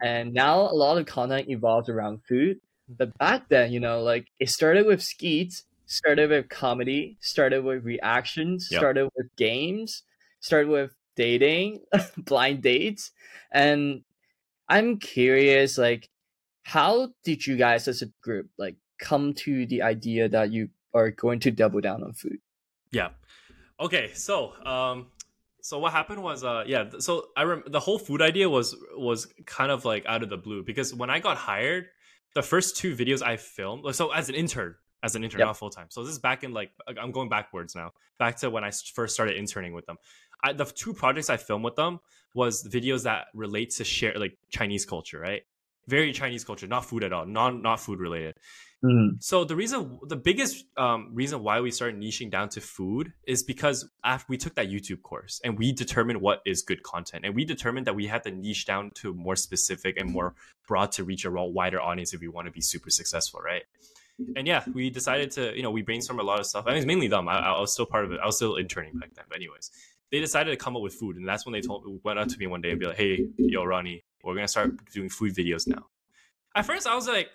[0.02, 2.60] And now a lot of content evolves around food.
[2.90, 7.84] But back then, you know, like it started with skeets, started with comedy, started with
[7.84, 8.80] reactions, yep.
[8.80, 10.04] started with games,
[10.40, 11.82] started with dating,
[12.18, 13.12] blind dates.
[13.52, 14.04] And
[14.70, 16.10] I'm curious, like,
[16.64, 21.12] how did you guys as a group like come to the idea that you are
[21.12, 22.40] going to double down on food?
[22.92, 23.10] Yeah.
[23.80, 25.08] Okay, so um,
[25.62, 29.28] so what happened was uh yeah so i rem- the whole food idea was was
[29.46, 31.88] kind of like out of the blue because when i got hired
[32.36, 35.48] the first two videos i filmed so as an intern as an intern yep.
[35.48, 35.88] not full-time.
[35.90, 39.14] So this is back in like i'm going backwards now back to when i first
[39.14, 39.98] started interning with them.
[40.44, 42.00] I, the two projects i filmed with them
[42.34, 45.44] was videos that relate to share like chinese culture right?
[45.88, 48.36] Very chinese culture not food at all non not food related
[48.84, 49.22] Mm.
[49.24, 53.42] So the reason, the biggest um, reason why we started niching down to food is
[53.42, 57.34] because after we took that YouTube course and we determined what is good content, and
[57.34, 60.36] we determined that we had to niche down to more specific and more
[60.68, 63.64] broad to reach a wider audience if we want to be super successful, right?
[64.36, 66.66] And yeah, we decided to, you know, we brainstormed a lot of stuff.
[66.66, 67.28] I mean, it's mainly them.
[67.28, 68.20] I, I was still part of it.
[68.22, 69.26] I was still interning back then.
[69.30, 69.70] But anyways,
[70.12, 72.38] they decided to come up with food, and that's when they told went up to
[72.38, 75.68] me one day and be like, "Hey, yo, Ronnie, we're gonna start doing food videos
[75.68, 75.88] now."
[76.56, 77.30] At first, I was like,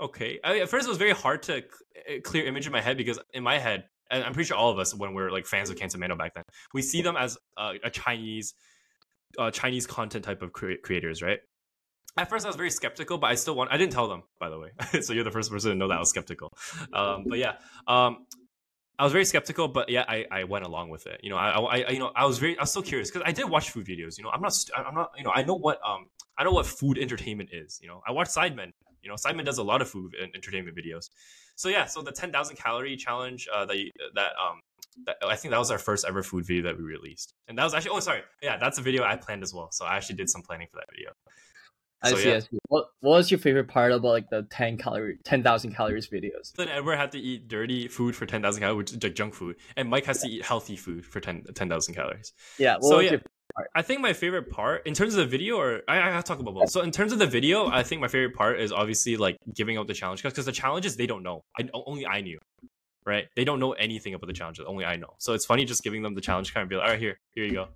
[0.00, 0.38] Okay.
[0.42, 1.62] I, at first, it was very hard to
[2.08, 4.70] eh, clear image in my head because in my head, and I'm pretty sure all
[4.70, 7.74] of us, when we're like fans of CantoMando back then, we see them as uh,
[7.82, 8.54] a Chinese,
[9.38, 11.40] uh, Chinese content type of cre- creators, right?
[12.18, 13.70] At first, I was very skeptical, but I still want.
[13.72, 14.70] I didn't tell them, by the way.
[15.02, 16.50] so you're the first person to know that I was skeptical.
[16.92, 17.56] Um, but yeah,
[17.86, 18.26] um,
[18.98, 21.20] I was very skeptical, but yeah, I, I went along with it.
[21.22, 23.32] You know, I, I you know I was very I was still curious because I
[23.32, 24.16] did watch food videos.
[24.16, 26.06] You know, I'm not I'm not you know I know what um
[26.38, 27.78] I know what food entertainment is.
[27.82, 28.72] You know, I watch Sidemen.
[29.02, 31.10] You know, Simon does a lot of food and entertainment videos.
[31.54, 33.76] So yeah, so the 10,000 calorie challenge uh, that
[34.14, 34.60] that um
[35.04, 37.64] that, I think that was our first ever food video that we released, and that
[37.64, 39.68] was actually oh sorry yeah that's a video I planned as well.
[39.70, 41.12] So I actually did some planning for that video.
[42.02, 42.36] I so, see, yeah.
[42.36, 42.58] I see.
[42.68, 46.52] What, what was your favorite part about like the 10 calorie 10,000 calories videos?
[46.52, 49.56] Then Edward had to eat dirty food for 10,000 calories, which is like junk food,
[49.76, 52.32] and Mike has to eat healthy food for 10,000 10, calories.
[52.58, 52.76] Yeah.
[52.80, 53.16] so yeah,
[53.74, 56.54] I think my favorite part, in terms of the video, or I, I talk about
[56.54, 56.70] both.
[56.70, 59.78] So in terms of the video, I think my favorite part is obviously like giving
[59.78, 61.42] out the challenge because the challenges they don't know.
[61.58, 62.38] I only I knew,
[63.06, 63.28] right?
[63.34, 64.66] They don't know anything about the challenges.
[64.66, 65.14] Only I know.
[65.18, 67.18] So it's funny just giving them the challenge, kind of be like, all right, here,
[67.34, 67.68] here you go.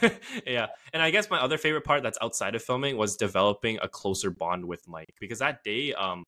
[0.46, 3.88] yeah, and I guess my other favorite part that's outside of filming was developing a
[3.88, 6.24] closer bond with Mike because that day, um,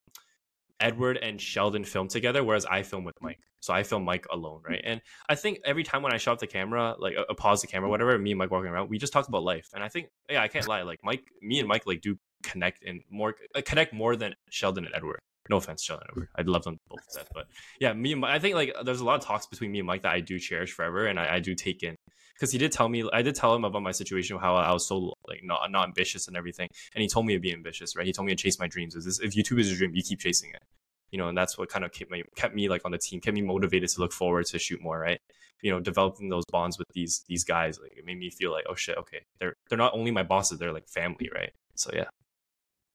[0.81, 3.39] Edward and Sheldon film together, whereas I film with Mike.
[3.61, 4.81] So I film Mike alone, right?
[4.85, 7.63] And I think every time when I shut off the camera, like a, uh, pause
[7.63, 9.69] the camera, whatever, me and Mike walking around, we just talk about life.
[9.75, 12.85] And I think, yeah, I can't lie, like Mike, me and Mike, like do connect
[12.85, 15.19] and more uh, connect more than Sheldon and Edward.
[15.49, 16.29] No offense, Sheldon and Edward.
[16.37, 17.47] I'd love them both to death, but
[17.81, 19.87] yeah, me and Mike, I think like there's a lot of talks between me and
[19.87, 21.97] Mike that I do cherish forever, and I, I do take in
[22.37, 24.87] because he did tell me I did tell him about my situation how I was
[24.87, 28.07] so like not not ambitious and everything and he told me to be ambitious right
[28.07, 30.03] he told me to chase my dreams is this if YouTube is a dream you
[30.03, 30.63] keep chasing it
[31.11, 33.21] you know, and that's what kind of kept me kept me like on the team,
[33.21, 35.21] kept me motivated to look forward to shoot more, right?
[35.63, 38.65] You know, developing those bonds with these these guys, like it made me feel like,
[38.69, 41.53] oh shit, okay, they're they're not only my bosses, they're like family, right?
[41.75, 42.09] So yeah.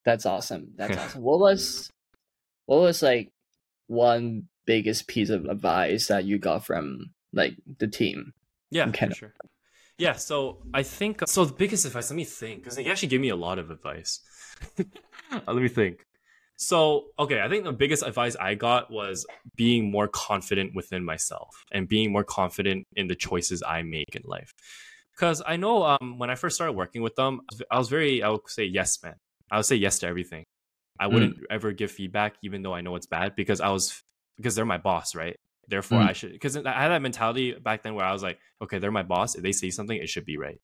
[0.03, 0.71] That's awesome.
[0.75, 1.21] That's awesome.
[1.21, 1.89] What was
[2.65, 3.29] what was like
[3.87, 8.33] one biggest piece of advice that you got from like the team?
[8.71, 9.33] Yeah, for sure.
[9.97, 11.45] Yeah, so I think so.
[11.45, 14.19] The biggest advice, let me think, because he actually gave me a lot of advice.
[15.47, 16.05] let me think.
[16.55, 21.49] So, okay, I think the biggest advice I got was being more confident within myself
[21.71, 24.53] and being more confident in the choices I make in life.
[25.15, 28.29] Because I know um, when I first started working with them, I was very, I
[28.29, 29.15] would say yes man.
[29.51, 30.45] I would say yes to everything.
[30.99, 31.43] I wouldn't mm.
[31.49, 34.03] ever give feedback, even though I know it's bad, because I was
[34.37, 35.35] because they're my boss, right?
[35.71, 36.09] Therefore, mm.
[36.09, 38.91] I should because I had that mentality back then where I was like, okay, they're
[38.91, 39.33] my boss.
[39.33, 40.59] If they say something, it should be right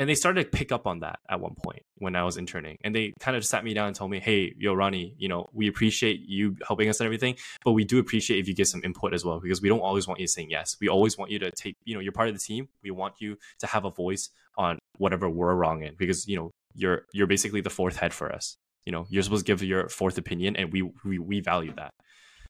[0.00, 2.78] and they started to pick up on that at one point when I was interning.
[2.82, 5.50] And they kind of sat me down and told me, "Hey, yo, Ronnie, you know,
[5.52, 8.80] we appreciate you helping us and everything, but we do appreciate if you give some
[8.82, 10.74] input as well because we don't always want you saying yes.
[10.80, 12.68] We always want you to take, you know, you're part of the team.
[12.82, 16.50] We want you to have a voice on whatever we're wrong in because you know
[16.74, 18.56] you're you're basically the fourth head for us.
[18.86, 21.92] You know, you're supposed to give your fourth opinion, and we we we value that.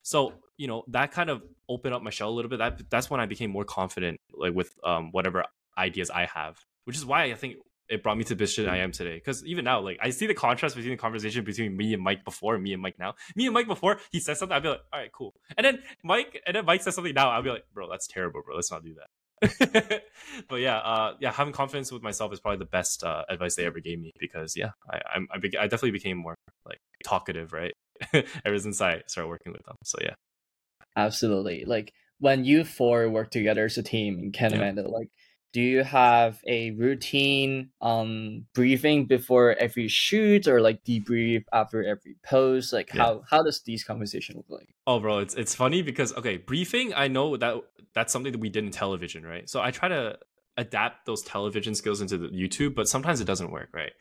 [0.02, 2.58] So you know that kind of opened up my shell a little bit.
[2.58, 5.44] That that's when I became more confident, like with um whatever
[5.78, 7.56] ideas I have which is why I think
[7.88, 9.14] it brought me to this shit I am today.
[9.14, 12.24] Because even now, like I see the contrast between the conversation between me and Mike
[12.24, 13.14] before and me and Mike now.
[13.36, 15.34] Me and Mike before, he says something, I'd be like, all right, cool.
[15.56, 18.42] And then Mike, and then Mike says something now, I'll be like, bro, that's terrible,
[18.44, 18.56] bro.
[18.56, 20.02] Let's not do that.
[20.48, 23.66] but yeah, uh, yeah, having confidence with myself is probably the best uh, advice they
[23.66, 26.34] ever gave me because yeah, I I'm, I, be- I definitely became more
[26.66, 27.72] like talkative, right?
[28.44, 29.76] Ever since I started working with them.
[29.84, 30.14] So yeah,
[30.96, 31.64] absolutely.
[31.66, 34.88] Like when you four work together as a team in Canada, yeah.
[34.88, 35.08] like
[35.52, 42.16] do you have a routine um briefing before every shoot or like debrief after every
[42.24, 43.02] post like yeah.
[43.02, 46.92] how how does these conversations look like oh bro it's it's funny because okay briefing
[46.94, 47.56] i know that
[47.94, 50.16] that's something that we did in television right so i try to
[50.56, 53.92] adapt those television skills into the youtube but sometimes it doesn't work right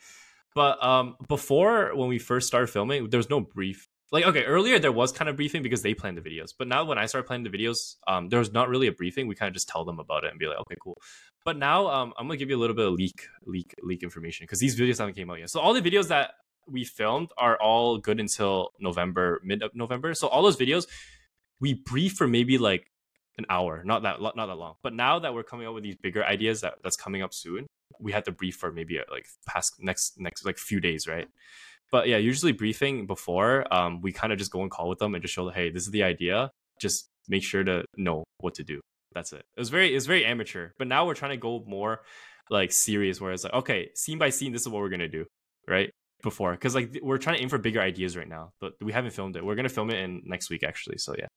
[0.56, 4.80] but um before when we first started filming there was no brief like okay earlier
[4.80, 6.54] there was kind of briefing because they planned the videos.
[6.58, 9.28] But now when i started planning the videos um there was not really a briefing.
[9.28, 10.98] We kind of just tell them about it and be like okay cool.
[11.46, 14.46] But now um i'm gonna give you a little bit of leak leak leak information
[14.46, 15.50] because these videos haven't came out yet.
[15.50, 16.32] So all the videos that
[16.68, 20.14] we filmed are all good until november mid of november.
[20.14, 20.88] So all those videos
[21.60, 22.92] we brief for maybe like
[23.38, 24.76] an hour not that not that long.
[24.82, 27.68] But now that we're coming up with these bigger ideas that that's coming up soon
[28.00, 31.28] we had to brief for maybe like past next next like few days right
[31.92, 35.16] but yeah, usually briefing before, um, we kind of just go and call with them
[35.16, 36.52] and just show them, hey, this is the idea.
[36.80, 38.80] Just make sure to know what to do.
[39.14, 39.44] That's it.
[39.56, 40.70] It was very, it was very amateur.
[40.78, 42.02] But now we're trying to go more
[42.50, 45.26] like serious, where it's like, okay, scene by scene, this is what we're gonna do,
[45.68, 45.90] right?
[46.22, 49.12] Before, because like we're trying to aim for bigger ideas right now, but we haven't
[49.12, 49.46] filmed it.
[49.46, 50.98] We're gonna film it in next week, actually.
[50.98, 51.28] So yeah.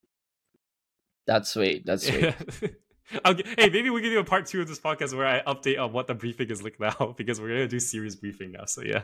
[1.26, 1.86] That's sweet.
[1.86, 2.34] That's sweet.
[3.24, 5.92] hey, maybe we can do a part two of this podcast where I update on
[5.92, 8.64] what the briefing is like now because we're gonna do series briefing now.
[8.66, 9.02] So yeah.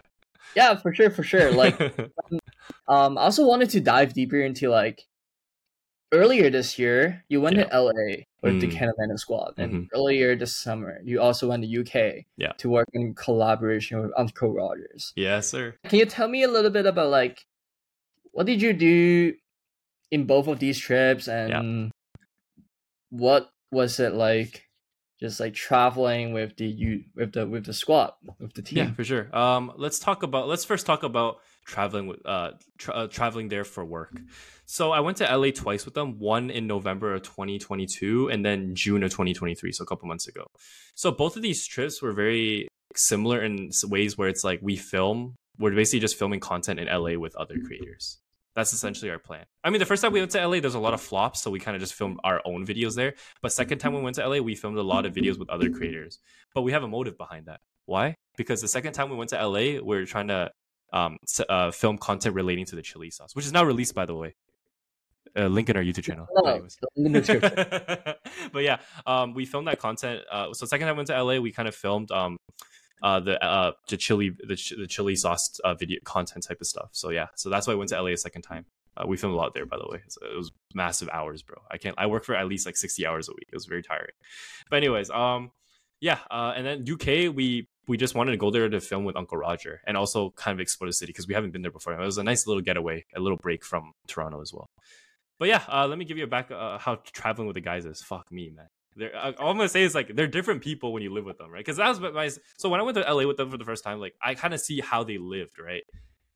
[0.57, 1.53] Yeah, for sure, for sure.
[1.53, 1.79] Like,
[2.89, 5.05] um, I also wanted to dive deeper into like
[6.11, 7.65] earlier this year you went yeah.
[7.65, 8.61] to LA with mm.
[8.61, 9.97] the Canada squad, and mm-hmm.
[9.97, 12.53] earlier this summer you also went to UK yeah.
[12.59, 15.13] to work in collaboration with Uncle Rogers.
[15.17, 15.75] Yes, sir.
[15.85, 17.45] Can you tell me a little bit about like
[18.33, 19.35] what did you do
[20.11, 21.89] in both of these trips, and yeah.
[23.11, 24.69] what was it like?
[25.21, 28.79] just like traveling with the you with the with the squad with the team.
[28.79, 29.37] Yeah, for sure.
[29.37, 33.65] Um, let's talk about let's first talk about traveling with uh, tra- uh, traveling there
[33.65, 34.21] for work.
[34.67, 38.75] So I went to LA twice with them, one in November of 2022 and then
[38.75, 40.47] June of 2023, so a couple months ago.
[40.95, 45.37] So both of these trips were very similar in ways where it's like we film,
[45.59, 48.19] we're basically just filming content in LA with other creators.
[48.59, 49.45] That's essentially our plan.
[49.63, 51.49] I mean, the first time we went to LA, there's a lot of flops, so
[51.49, 53.15] we kind of just filmed our own videos there.
[53.41, 55.71] But second time we went to LA, we filmed a lot of videos with other
[55.71, 56.19] creators.
[56.57, 57.61] But we have a motive behind that.
[57.87, 58.17] Why?
[58.37, 60.51] Because the second time we went to LA, we are trying to
[60.93, 61.19] um,
[61.49, 64.35] uh, film content relating to the chili sauce, which is now released, by the way.
[65.37, 66.27] Uh, link in our YouTube channel.
[66.37, 66.61] Oh,
[68.53, 70.25] but yeah, um, we filmed that content.
[70.29, 72.39] Uh, so second time I went to LA, we kind of filmed um,
[73.03, 76.67] uh, the uh, the chili the, ch- the chili sauce uh, video content type of
[76.67, 76.91] stuff.
[76.93, 78.67] So yeah, so that's why I went to LA a second time.
[78.97, 80.01] Uh, we filmed a lot there, by the way.
[80.09, 81.57] So it was massive hours, bro.
[81.71, 81.95] I can't.
[81.99, 83.49] I work for at least like sixty hours a week.
[83.53, 84.15] It was very tiring.
[84.71, 85.53] But anyways, um,
[86.01, 89.17] yeah, uh, and then UK, we we just wanted to go there to film with
[89.17, 91.95] Uncle Roger and also kind of explore the city because we haven't been there before.
[91.95, 94.69] It was a nice little getaway, a little break from Toronto as well.
[95.39, 97.87] But yeah, uh, let me give you a back uh, how traveling with the guys
[97.87, 98.03] is.
[98.03, 98.67] Fuck me, man.
[98.99, 101.51] They're, all I'm gonna say is like they're different people when you live with them,
[101.51, 101.65] right?
[101.65, 103.85] Because that was my so when I went to LA with them for the first
[103.85, 105.83] time, like I kind of see how they lived, right?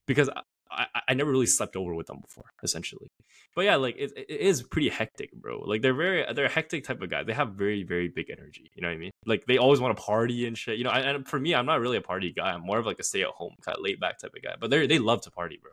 [0.06, 0.30] Because
[0.70, 3.10] I, I never really slept over with them before, essentially.
[3.54, 5.60] But yeah, like it, it is pretty hectic, bro.
[5.60, 7.22] Like they're very they're a hectic type of guy.
[7.22, 8.70] They have very very big energy.
[8.74, 9.10] You know what I mean?
[9.26, 10.78] Like they always want to party and shit.
[10.78, 12.52] You know, and for me, I'm not really a party guy.
[12.52, 14.54] I'm more of like a stay at home kind of laid back type of guy.
[14.58, 15.72] But they they love to party, bro.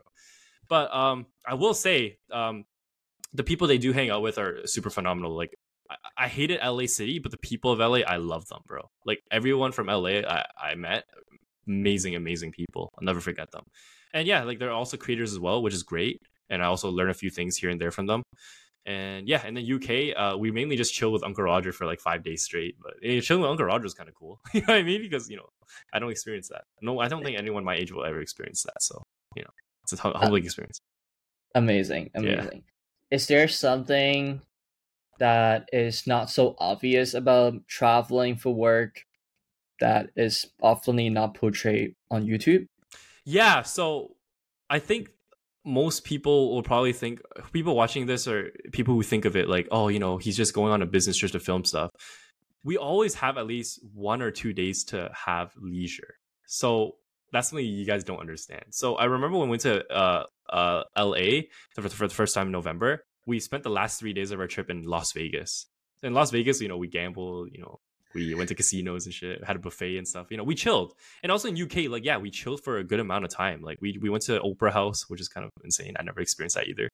[0.67, 2.65] But um, I will say um,
[3.34, 5.36] the people they do hang out with are super phenomenal.
[5.36, 5.56] Like
[6.20, 8.90] I, hated LA City, but the people of LA, I love them, bro.
[9.06, 11.06] Like everyone from LA I, I met,
[11.68, 12.90] amazing, amazing people.
[12.98, 13.64] I'll never forget them.
[14.14, 16.22] And yeah, like they're also creators as well, which is great.
[16.50, 18.24] And I also learn a few things here and there from them.
[18.86, 22.00] And yeah, in the UK, uh, we mainly just chill with Uncle Roger for like
[22.00, 22.76] five days straight.
[22.82, 24.40] But yeah, chilling with Uncle Roger is kind of cool.
[24.54, 25.02] you know what I mean?
[25.02, 25.48] Because you know,
[25.94, 26.64] I don't experience that.
[26.82, 28.82] No, I don't think anyone my age will ever experience that.
[28.82, 29.04] So
[29.36, 29.50] you know,
[29.84, 30.80] it's a humbling experience.
[31.54, 32.64] Amazing, amazing.
[33.12, 33.16] Yeah.
[33.16, 34.42] Is there something
[35.20, 39.06] that is not so obvious about traveling for work
[39.80, 42.68] that is often not portrayed on YouTube?
[43.26, 44.16] Yeah, so
[44.70, 45.10] I think
[45.66, 49.68] most people will probably think people watching this are people who think of it like,
[49.72, 51.92] oh, you know, he's just going on a business trip to film stuff.
[52.64, 56.16] We always have at least one or two days to have leisure.
[56.48, 56.96] So
[57.32, 58.66] that's something you guys don't understand.
[58.72, 61.42] So I remember when we went to uh, uh, LA
[61.76, 64.48] for, for the first time in November, we spent the last three days of our
[64.48, 65.68] trip in Las Vegas.
[66.04, 67.80] In Las Vegas, you know, we gambled, you know,
[68.15, 70.28] we went to casinos and shit, had a buffet and stuff.
[70.32, 70.94] You know, we chilled.
[71.22, 73.62] And also in UK, like, yeah, we chilled for a good amount of time.
[73.62, 75.94] Like we we went to Opera House, which is kind of insane.
[76.00, 76.89] I never experienced that either.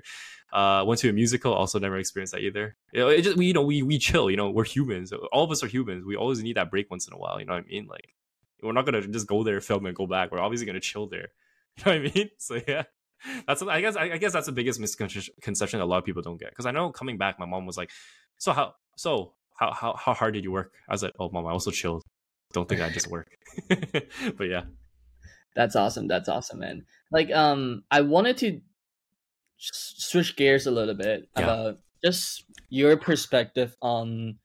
[0.51, 2.75] Uh went to a musical, also never experienced that either.
[2.91, 5.13] You know, it just we you know, we we chill, you know, we're humans.
[5.31, 6.03] All of us are humans.
[6.05, 7.87] We always need that break once in a while, you know what I mean?
[7.87, 8.09] Like
[8.61, 10.31] we're not gonna just go there, film and go back.
[10.31, 11.29] We're obviously gonna chill there.
[11.77, 12.29] You know what I mean?
[12.37, 12.83] So yeah
[13.47, 16.39] that's I guess I guess that's the biggest misconception that a lot of people don't
[16.39, 17.91] get because I know coming back, my mom was like,
[18.37, 21.45] "So how so how how how hard did you work?" I was like, "Oh, mom,
[21.45, 22.03] I also chilled.
[22.53, 23.27] Don't think I just work."
[23.69, 24.63] but yeah,
[25.55, 26.07] that's awesome.
[26.07, 26.85] That's awesome, man.
[27.11, 28.61] Like, um, I wanted to
[29.57, 31.43] switch gears a little bit yeah.
[31.43, 34.37] about just your perspective on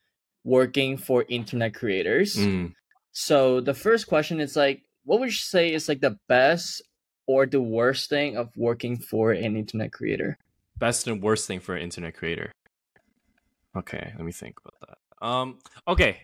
[0.44, 2.36] working for internet creators.
[2.36, 2.72] Mm.
[3.12, 6.82] So the first question is like, what would you say is like the best
[7.30, 10.36] or the worst thing of working for an internet creator?
[10.78, 12.50] Best and worst thing for an internet creator.
[13.76, 15.26] Okay, let me think about that.
[15.26, 16.16] Um, okay,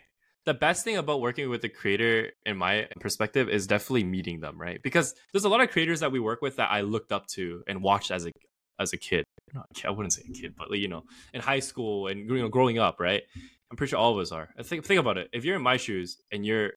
[0.46, 4.60] the best thing about working with a creator, in my perspective, is definitely meeting them,
[4.60, 4.82] right?
[4.82, 7.62] Because there's a lot of creators that we work with that I looked up to
[7.68, 8.32] and watched as a
[8.80, 9.24] as a kid.
[9.54, 12.48] Not, I wouldn't say a kid, but you know, in high school and you know,
[12.48, 13.22] growing up, right?
[13.70, 14.48] I'm pretty sure all of us are.
[14.64, 15.28] Think think about it.
[15.32, 16.72] If you're in my shoes and you're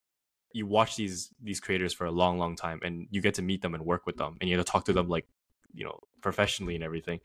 [0.54, 3.62] you watch these these creators for a long long time and you get to meet
[3.62, 5.26] them and work with them and you have to talk to them like
[5.74, 7.20] you know professionally and everything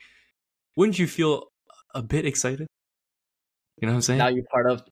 [0.76, 1.48] wouldn't you feel
[1.94, 2.66] a bit excited
[3.80, 4.82] you know what i'm saying now you're part of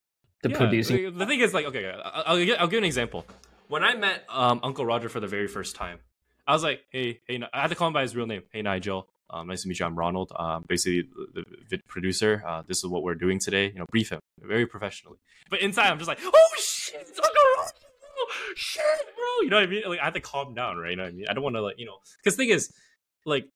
[0.42, 3.26] the yeah, producing the thing is like okay I'll, I'll, give, I'll give an example
[3.68, 5.98] when i met um, uncle roger for the very first time
[6.46, 8.62] i was like hey hey i had to call him by his real name hey
[8.62, 9.86] nigel um, nice to meet you.
[9.86, 10.30] I'm Ronald.
[10.36, 12.44] Um, basically, the, the producer.
[12.46, 13.68] Uh, this is what we're doing today.
[13.68, 15.16] You know, brief him very professionally.
[15.48, 17.91] But inside, I'm just like, oh shit, it's Uncle Roger
[18.56, 18.82] shit,
[19.16, 19.24] bro.
[19.42, 19.82] You know what I mean?
[19.87, 20.90] Like I have to calm down, right?
[20.90, 21.26] You know what I mean?
[21.28, 22.72] I don't want to like, you know, because thing is,
[23.24, 23.48] like,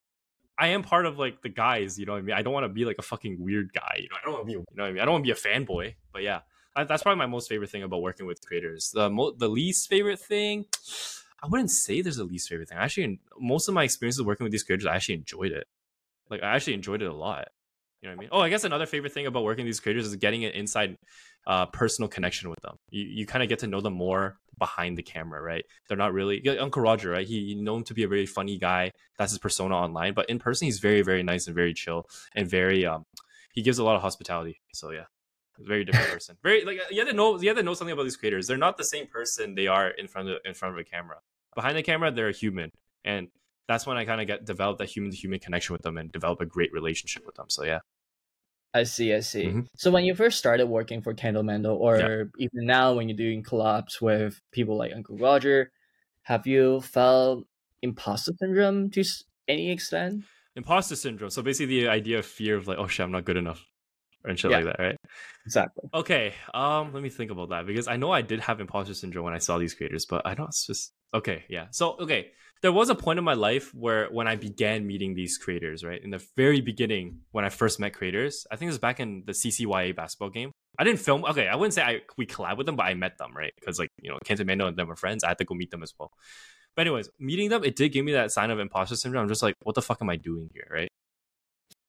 [0.57, 1.99] I am part of like the guys.
[1.99, 2.35] You know what I mean?
[2.35, 3.97] I don't want to be like a fucking weird guy.
[3.99, 4.51] You know, I don't want to be.
[4.53, 5.01] You know what I mean?
[5.01, 5.95] I don't want to be a fanboy.
[6.11, 6.41] But yeah,
[6.75, 8.91] I, that's probably my most favorite thing about working with creators.
[8.93, 10.65] The mo- the least favorite thing.
[11.41, 12.77] I wouldn't say there's a least favorite thing.
[12.79, 15.67] I Actually, most of my experiences working with these creators, I actually enjoyed it.
[16.29, 17.49] Like I actually enjoyed it a lot.
[18.01, 18.29] You know what I mean?
[18.31, 20.97] Oh, I guess another favorite thing about working with these creators is getting an inside
[21.45, 22.77] uh, personal connection with them.
[22.89, 25.65] You, you kind of get to know them more behind the camera, right?
[25.87, 27.27] They're not really like Uncle Roger, right?
[27.27, 28.91] He known to be a very funny guy.
[29.17, 32.49] That's his persona online, but in person, he's very, very nice and very chill and
[32.49, 33.05] very um.
[33.53, 34.61] He gives a lot of hospitality.
[34.71, 35.05] So yeah,
[35.59, 36.37] very different person.
[36.43, 38.47] Very like you have to know you have to know something about these creators.
[38.47, 41.17] They're not the same person they are in front of in front of a camera.
[41.55, 42.71] Behind the camera, they're a human,
[43.03, 43.29] and
[43.67, 46.11] that's when I kind of get develop that human to human connection with them and
[46.11, 47.47] develop a great relationship with them.
[47.49, 47.79] So yeah.
[48.73, 49.45] I see, I see.
[49.45, 49.61] Mm-hmm.
[49.75, 52.23] So when you first started working for CantoMando, or yeah.
[52.37, 55.71] even now when you're doing collabs with people like Uncle Roger,
[56.23, 57.45] have you felt
[57.81, 59.03] imposter syndrome to
[59.47, 60.23] any extent?
[60.55, 61.29] Imposter syndrome.
[61.29, 63.65] So basically, the idea of fear of like, oh shit, I'm not good enough,
[64.25, 64.57] and shit yeah.
[64.57, 64.97] like that, right?
[65.45, 65.89] Exactly.
[65.93, 66.33] Okay.
[66.53, 69.33] Um, let me think about that because I know I did have imposter syndrome when
[69.33, 71.67] I saw these creators, but I don't just okay, yeah.
[71.71, 72.31] So okay,
[72.61, 76.03] there was a point in my life where when I began meeting these creators, right?
[76.03, 79.23] In the very beginning, when I first met creators, I think it was back in
[79.25, 80.51] the CCYA basketball game.
[80.79, 81.25] I didn't film.
[81.25, 83.53] Okay, I wouldn't say I we collab with them, but I met them, right?
[83.59, 85.23] Because like you know, CantoMando and them were friends.
[85.23, 86.11] I had to go meet them as well.
[86.75, 89.23] But anyways, meeting them, it did give me that sign of imposter syndrome.
[89.23, 90.89] I'm just like, what the fuck am I doing here, right?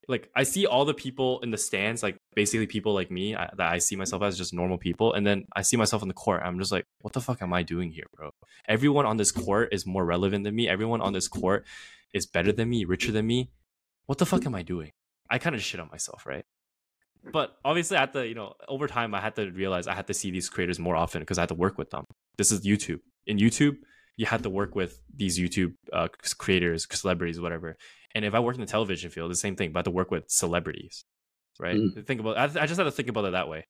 [0.09, 3.51] Like I see all the people in the stands, like basically people like me I,
[3.57, 6.21] that I see myself as just normal people, and then I see myself on the
[6.25, 6.41] court.
[6.45, 8.31] I'm just like, what the fuck am I doing here, bro?
[8.69, 10.69] Everyone on this court is more relevant than me.
[10.69, 11.67] Everyone on this court
[12.15, 13.51] is better than me, richer than me.
[14.07, 14.93] What the fuck am I doing?
[15.29, 16.45] I kind of shit on myself, right?
[17.33, 20.15] But obviously, at the you know over time, I had to realize I had to
[20.15, 22.05] see these creators more often because I had to work with them.
[22.37, 23.01] This is YouTube.
[23.27, 23.79] In YouTube,
[24.17, 26.09] you had to work with these YouTube uh,
[26.45, 27.77] creators, celebrities, whatever.
[28.15, 29.99] And if I worked in the television field, the same thing, but I had to
[30.01, 31.05] work with celebrities,
[31.59, 31.77] right?
[31.77, 32.07] Mm.
[32.07, 32.37] Think about.
[32.37, 33.65] I, I just had to think about it that way.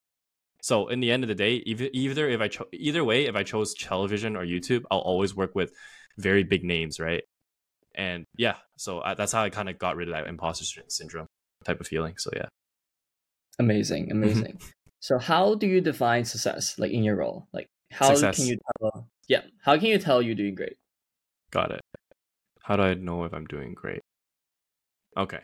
[0.63, 3.37] So in the end of the day, either either if I cho- either way, if
[3.37, 5.73] I chose television or YouTube, I'll always work with
[6.17, 7.23] very big names, right?
[7.95, 11.27] And yeah, so I, that's how I kind of got rid of that imposter syndrome
[11.65, 12.15] type of feeling.
[12.19, 12.47] So yeah.
[13.59, 14.61] Amazing, amazing.
[15.01, 17.49] so how do you define success like in your role?
[17.53, 18.37] Like how Success.
[18.37, 20.77] can you tell yeah, how can you tell you're doing great?
[21.51, 21.81] Got it.
[22.63, 24.01] How do I know if I'm doing great?
[25.17, 25.41] Okay.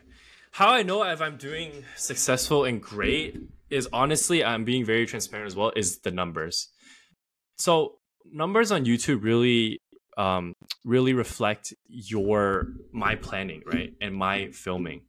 [0.55, 3.37] How I know if I'm doing successful and great
[3.71, 6.69] is honestly, I'm being very transparent as well, is the numbers.
[7.59, 7.99] So
[8.33, 9.81] numbers on YouTube really
[10.17, 10.53] um
[10.85, 13.95] really reflect your my planning, right?
[14.01, 15.01] And my filming.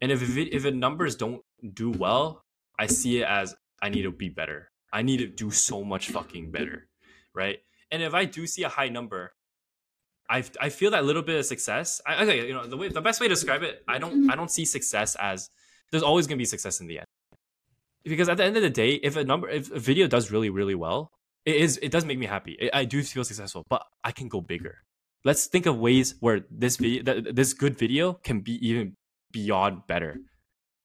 [0.00, 1.42] And if it, if the numbers don't
[1.74, 2.40] do well,
[2.78, 4.70] I see it as I need to be better.
[4.90, 6.88] I need to do so much fucking better,
[7.34, 7.58] right?
[7.90, 9.34] And if I do see a high number,
[10.28, 12.00] I I feel that little bit of success.
[12.06, 14.30] I, okay, you know the way the best way to describe it, I don't mm-hmm.
[14.30, 15.50] I don't see success as
[15.90, 17.06] there's always gonna be success in the end.
[18.04, 20.50] Because at the end of the day, if a number if a video does really
[20.50, 21.10] really well,
[21.44, 22.56] it is it does make me happy.
[22.58, 24.78] It, I do feel successful, but I can go bigger.
[25.24, 28.96] Let's think of ways where this video that this good video can be even
[29.32, 30.16] beyond better.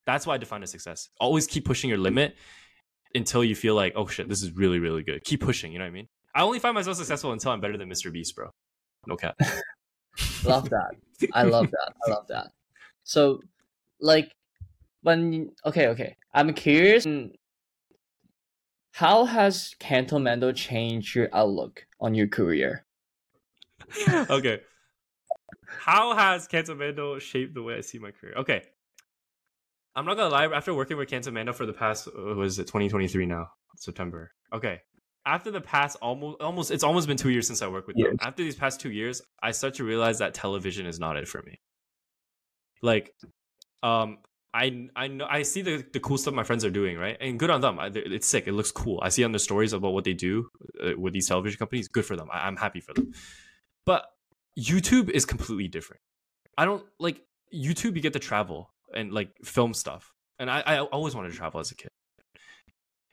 [0.05, 1.09] That's why I define a success.
[1.19, 2.35] Always keep pushing your limit
[3.15, 5.23] until you feel like, oh shit, this is really really good.
[5.23, 5.71] Keep pushing.
[5.71, 6.07] You know what I mean?
[6.35, 8.11] I only find myself successful until I'm better than Mr.
[8.11, 8.49] Beast, bro.
[9.09, 9.35] No cap.
[10.43, 10.91] Love that.
[11.33, 11.93] I love that.
[12.05, 12.51] I love that.
[13.03, 13.41] So,
[13.99, 14.31] like,
[15.01, 17.05] when okay, okay, I'm curious.
[17.05, 17.31] mm,
[18.91, 22.85] How has CantoMando changed your outlook on your career?
[24.29, 24.59] okay.
[25.79, 28.33] How has CantoMando shaped the way I see my career?
[28.37, 28.61] Okay.
[29.95, 33.25] I'm not gonna lie, after working with CantoMando for the past uh, was it 2023
[33.25, 33.49] now?
[33.75, 34.31] September.
[34.53, 34.81] Okay.
[35.29, 38.17] After the past almost almost it's almost been two years since I worked with them.
[38.19, 41.41] After these past two years, I start to realize that television is not it for
[41.43, 41.59] me.
[42.81, 43.13] Like,
[43.83, 44.09] um,
[44.53, 47.15] I I know I see the, the cool stuff my friends are doing, right?
[47.21, 47.77] And good on them.
[47.79, 48.47] I, it's sick.
[48.47, 48.99] It looks cool.
[49.03, 50.49] I see on the stories about what they do
[50.83, 51.87] uh, with these television companies.
[51.87, 52.29] Good for them.
[52.33, 53.11] I, I'm happy for them.
[53.85, 54.05] But
[54.57, 56.01] YouTube is completely different.
[56.57, 57.21] I don't like
[57.53, 57.95] YouTube.
[57.95, 61.59] You get to travel and like film stuff, and I, I always wanted to travel
[61.59, 61.91] as a kid.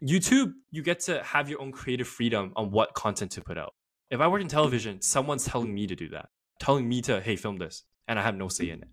[0.02, 3.74] YouTube, you get to have your own creative freedom on what content to put out.
[4.10, 6.28] If I work in television, someone's telling me to do that,
[6.60, 8.88] telling me to hey film this, and I have no say in it.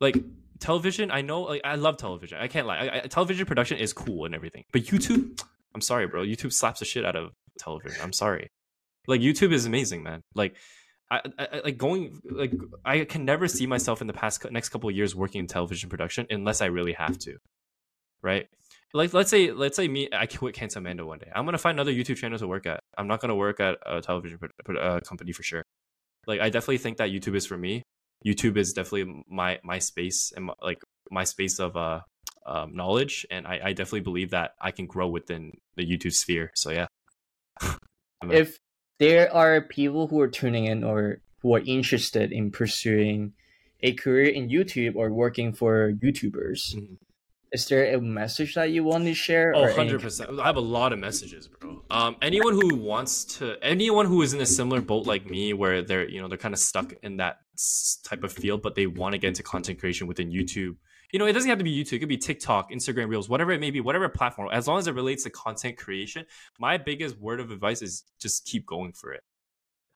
[0.00, 0.16] Like
[0.60, 2.38] television, I know, like I love television.
[2.38, 2.76] I can't lie.
[2.76, 5.40] I, I, television production is cool and everything, but YouTube,
[5.74, 6.22] I'm sorry, bro.
[6.22, 8.00] YouTube slaps the shit out of television.
[8.02, 8.50] I'm sorry.
[9.06, 10.22] Like YouTube is amazing, man.
[10.34, 10.54] Like
[11.10, 12.52] I, I like going like
[12.84, 16.26] I can never see myself in the past next couple years working in television production
[16.30, 17.36] unless I really have to,
[18.22, 18.46] right?
[18.94, 21.30] Like let's say let's say me I quit CantoMando one day.
[21.34, 22.80] I'm gonna find another YouTube channel to work at.
[22.96, 25.64] I'm not gonna work at a television pro- uh, company for sure.
[26.28, 27.82] Like I definitely think that YouTube is for me.
[28.24, 30.78] YouTube is definitely my my space and my, like
[31.10, 32.00] my space of uh
[32.46, 36.52] um, knowledge, and I, I definitely believe that I can grow within the YouTube sphere.
[36.54, 36.86] So yeah.
[38.30, 38.58] If
[39.00, 43.32] there are people who are tuning in or who are interested in pursuing
[43.82, 46.96] a career in YouTube or working for YouTubers, Mhm.
[47.54, 49.54] Is there a message that you want to share?
[49.54, 50.40] Oh, or 100%.
[50.40, 51.84] I have a lot of messages, bro.
[51.88, 55.80] Um, anyone who wants to, anyone who is in a similar boat like me, where
[55.80, 57.38] they're, you know, they're kind of stuck in that
[58.02, 60.76] type of field, but they want to get into content creation within YouTube.
[61.12, 61.92] You know, it doesn't have to be YouTube.
[61.92, 64.48] It could be TikTok, Instagram Reels, whatever it may be, whatever platform.
[64.52, 66.26] As long as it relates to content creation,
[66.58, 69.22] my biggest word of advice is just keep going for it.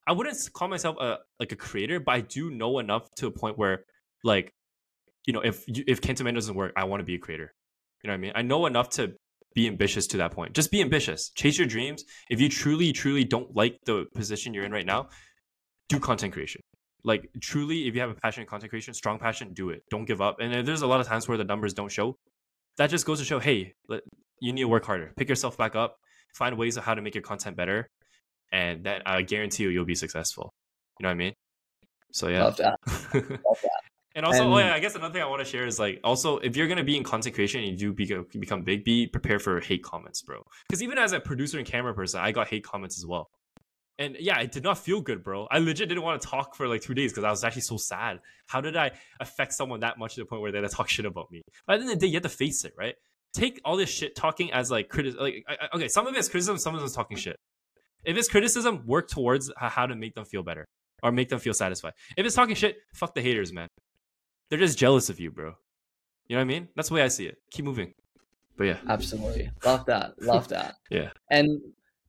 [0.07, 3.33] I wouldn't call myself a like a creator, but I do know enough to a
[3.33, 3.85] point where,
[4.23, 4.55] like,
[5.27, 7.53] you know, if you- if CantoMando doesn't work, I want to be a creator.
[8.03, 8.33] You know what I mean?
[8.35, 9.15] I know enough to
[9.55, 10.55] be ambitious to that point.
[10.55, 11.31] Just be ambitious.
[11.31, 12.05] Chase your dreams.
[12.31, 15.09] If you truly, truly don't like the position you're in right now,
[15.89, 16.61] do content creation.
[17.05, 19.83] Like truly, if you have a passion in content creation, strong passion, do it.
[19.91, 20.37] Don't give up.
[20.41, 22.17] And there's a lot of times where the numbers don't show.
[22.77, 23.73] That just goes to show, hey,
[24.41, 25.13] you need to work harder.
[25.17, 25.97] Pick yourself back up.
[26.35, 27.89] Find ways of how to make your content better,
[28.53, 30.53] and then I guarantee you, you'll be successful.
[31.01, 31.35] You know what I mean?
[32.13, 32.45] So yeah.
[32.45, 32.79] Love that.
[33.15, 33.78] Love that.
[34.19, 36.39] And also, oh yeah, I guess another thing I want to share is like, also,
[36.39, 39.43] if you're gonna be in content creation and you do become, become big, be prepared
[39.43, 40.43] for hate comments, bro.
[40.69, 43.31] Because even as a producer and camera person, I got hate comments as well.
[43.97, 45.47] And yeah, it did not feel good, bro.
[45.53, 47.77] I legit didn't want to talk for like two days because I was actually so
[47.77, 48.19] sad.
[48.49, 48.91] How did I
[49.21, 51.43] affect someone that much to the point where they had to talk shit about me?
[51.67, 52.95] But at the end of the day, you have to face it, right?
[53.35, 55.23] take all this shit talking as like criticism.
[55.23, 57.37] Like, I- okay, some of it's criticism, some of it's talking shit.
[58.05, 60.65] If it's criticism, work towards how to make them feel better
[61.03, 61.93] or make them feel satisfied.
[62.17, 63.69] If it's talking shit, fuck the haters, man.
[64.51, 65.55] They're just jealous of you, bro.
[66.27, 66.69] You know what I mean?
[66.77, 67.39] That's the way I see it.
[67.51, 67.95] Keep moving.
[68.57, 69.51] But yeah, Absolutely.
[69.65, 70.21] Love that.
[70.21, 70.75] Love that.
[70.91, 71.49] yeah, And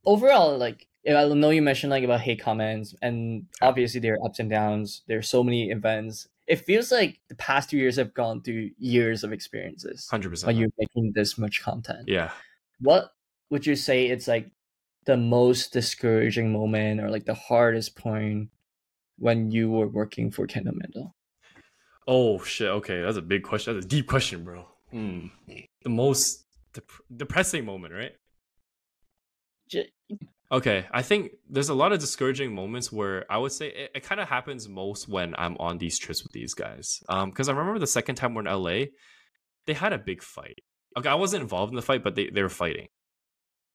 [0.06, 4.40] overall, like I know you mentioned like about hate comments, and obviously there are ups
[4.40, 5.04] and downs.
[5.08, 6.28] There's so many events.
[6.48, 10.32] It feels like the past two years have gone through years of experiences hundred when
[10.34, 10.58] percent.
[10.58, 12.08] you're making this much content.
[12.08, 12.32] Yeah.
[12.82, 13.12] What
[13.52, 14.50] would you say it's like
[15.06, 18.50] the most discouraging moment or like the hardest point
[19.18, 21.14] when you were working for CantoMando?
[22.12, 22.70] Oh shit.
[22.70, 23.76] Okay, that's a big question.
[23.76, 24.66] That's a deep question, bro.
[24.90, 25.28] Hmm.
[25.84, 26.44] The most
[26.74, 28.14] dep- depressing moment, right?
[29.70, 29.92] J-
[30.52, 34.04] Okay, I think there's a lot of discouraging moments where I would say it, it
[34.04, 37.04] kind of happens most when I'm on these trips with these guys.
[37.08, 38.86] Um, because I remember the second time we're in LA,
[39.68, 40.58] they had a big fight.
[40.98, 42.88] Okay, I wasn't involved in the fight, but they, they were fighting.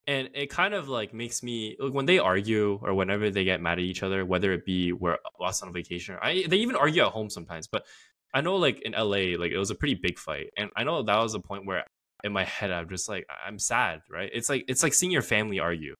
[0.08, 3.62] And it kind of like makes me like when they argue or whenever they get
[3.62, 6.74] mad at each other, whether it be we're lost on vacation or I they even
[6.74, 7.68] argue at home sometimes.
[7.68, 7.86] But
[8.34, 10.50] I know like in LA, like it was a pretty big fight.
[10.58, 11.84] And I know that was a point where
[12.24, 14.28] in my head I'm just like I'm sad, right?
[14.32, 15.94] It's like it's like seeing your family argue.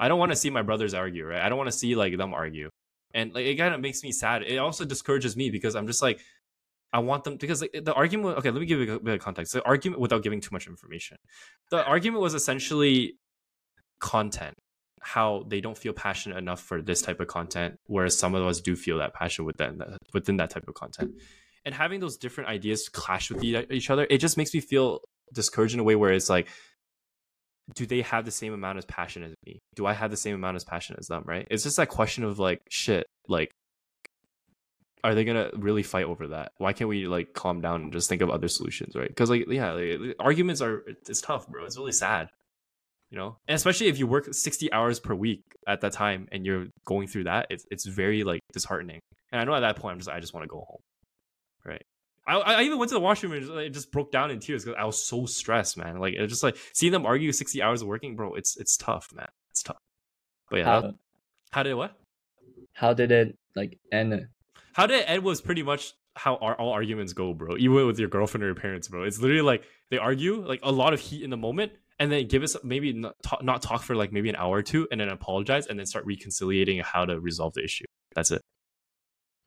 [0.00, 1.40] I don't want to see my brothers argue, right?
[1.40, 2.70] I don't want to see like them argue.
[3.14, 4.42] And like it kind of makes me sad.
[4.42, 6.20] It also discourages me because I'm just like
[6.92, 9.20] I want them because like, the argument okay, let me give you a bit of
[9.20, 9.52] context.
[9.52, 11.18] The argument without giving too much information.
[11.70, 13.14] The argument was essentially
[14.00, 14.54] content
[15.02, 18.60] how they don't feel passionate enough for this type of content whereas some of us
[18.60, 21.12] do feel that passion within that, within that type of content
[21.64, 25.00] and having those different ideas clash with each other it just makes me feel
[25.32, 26.48] discouraged in a way where it's like
[27.74, 29.60] do they have the same amount of passion as me?
[29.74, 31.46] Do i have the same amount of passion as them right?
[31.50, 33.50] It's just that question of like shit like
[35.02, 36.52] are they gonna really fight over that?
[36.58, 39.08] Why can't we like calm down and just think of other solutions right?
[39.08, 41.64] Because like yeah like, arguments are it's tough bro.
[41.64, 42.28] It's really sad
[43.10, 43.38] you know?
[43.48, 47.08] And especially if you work 60 hours per week at that time and you're going
[47.08, 49.00] through that it's, it's very like disheartening.
[49.32, 50.80] And i know at that point i'm just i just want to go home
[51.64, 51.84] right
[52.26, 54.64] I, I even went to the washroom and just, like, just broke down in tears
[54.64, 55.98] because I was so stressed, man.
[55.98, 58.34] Like it's just like seeing them argue sixty hours of working, bro.
[58.34, 59.26] It's it's tough, man.
[59.50, 59.78] It's tough.
[60.48, 60.94] But yeah, How, that-
[61.50, 61.96] how did it what?
[62.72, 64.28] how did it like end?
[64.74, 67.56] How did it end was pretty much how our, all arguments go, bro.
[67.56, 69.02] Even with your girlfriend or your parents, bro.
[69.04, 72.26] It's literally like they argue, like a lot of heat in the moment, and then
[72.28, 75.00] give us maybe not talk, not talk for like maybe an hour or two, and
[75.00, 77.86] then apologize, and then start reconciliating how to resolve the issue.
[78.14, 78.42] That's it.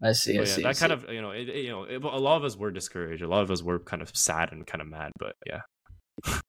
[0.03, 0.37] I see.
[0.37, 0.63] I yeah, see.
[0.65, 1.07] I that kind see.
[1.07, 3.23] of you know, it, it- you know, it, a lot of us were discouraged.
[3.23, 5.11] A lot of us were kind of sad and kind of mad.
[5.17, 5.61] But yeah,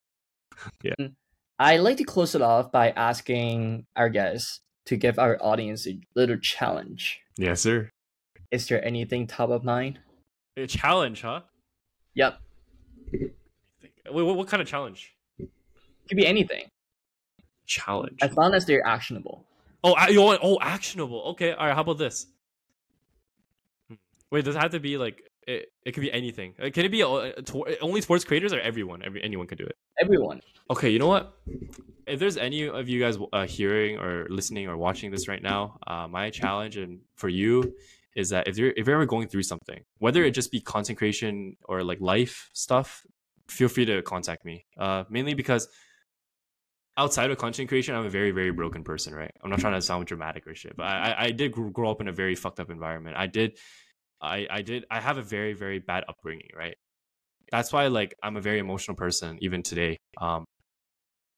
[0.82, 0.94] yeah.
[1.00, 1.12] Mm.
[1.58, 5.98] I like to close it off by asking our guests to give our audience a
[6.16, 7.20] little challenge.
[7.38, 7.90] yes, sir.
[8.50, 9.98] Is there anything top of mind?
[10.56, 11.40] A challenge, huh?
[12.14, 12.38] Yep.
[13.12, 13.32] Wait,
[14.10, 15.14] what, what kind of challenge?
[15.38, 16.64] Could be anything.
[17.66, 18.18] Challenge.
[18.20, 19.44] As long as they're actionable.
[19.82, 21.22] Oh, I- you want oh actionable.
[21.32, 21.74] Okay, all right.
[21.74, 22.26] How about this?
[24.30, 25.68] Wait, does it have to be like it?
[25.84, 26.54] It could be anything.
[26.60, 29.02] Uh, Can it be uh, to- only sports creators or everyone?
[29.02, 29.76] Every anyone can do it.
[30.00, 30.40] Everyone.
[30.70, 31.34] Okay, you know what?
[32.06, 35.78] If there's any of you guys uh, hearing or listening or watching this right now,
[35.86, 37.74] uh, my challenge and for you
[38.16, 40.98] is that if you're if you're ever going through something, whether it just be content
[40.98, 43.02] creation or like life stuff,
[43.48, 44.64] feel free to contact me.
[44.78, 45.68] Uh, mainly because
[46.96, 49.32] outside of content creation, I'm a very very broken person, right?
[49.42, 52.00] I'm not trying to sound dramatic or shit, but I I- I did grow up
[52.00, 53.16] in a very fucked up environment.
[53.16, 53.58] I did,
[54.24, 56.76] I I did I have a very very bad upbringing, right?
[57.50, 59.98] That's why like I'm a very emotional person even today.
[60.20, 60.44] Um,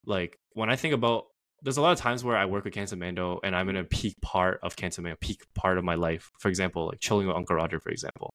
[0.07, 1.27] like when I think about
[1.63, 4.15] there's a lot of times where I work with CantoMando and I'm in a peak
[4.23, 6.31] part of CantoMando, peak part of my life.
[6.39, 8.35] For example, like chilling with Uncle Roger, for example.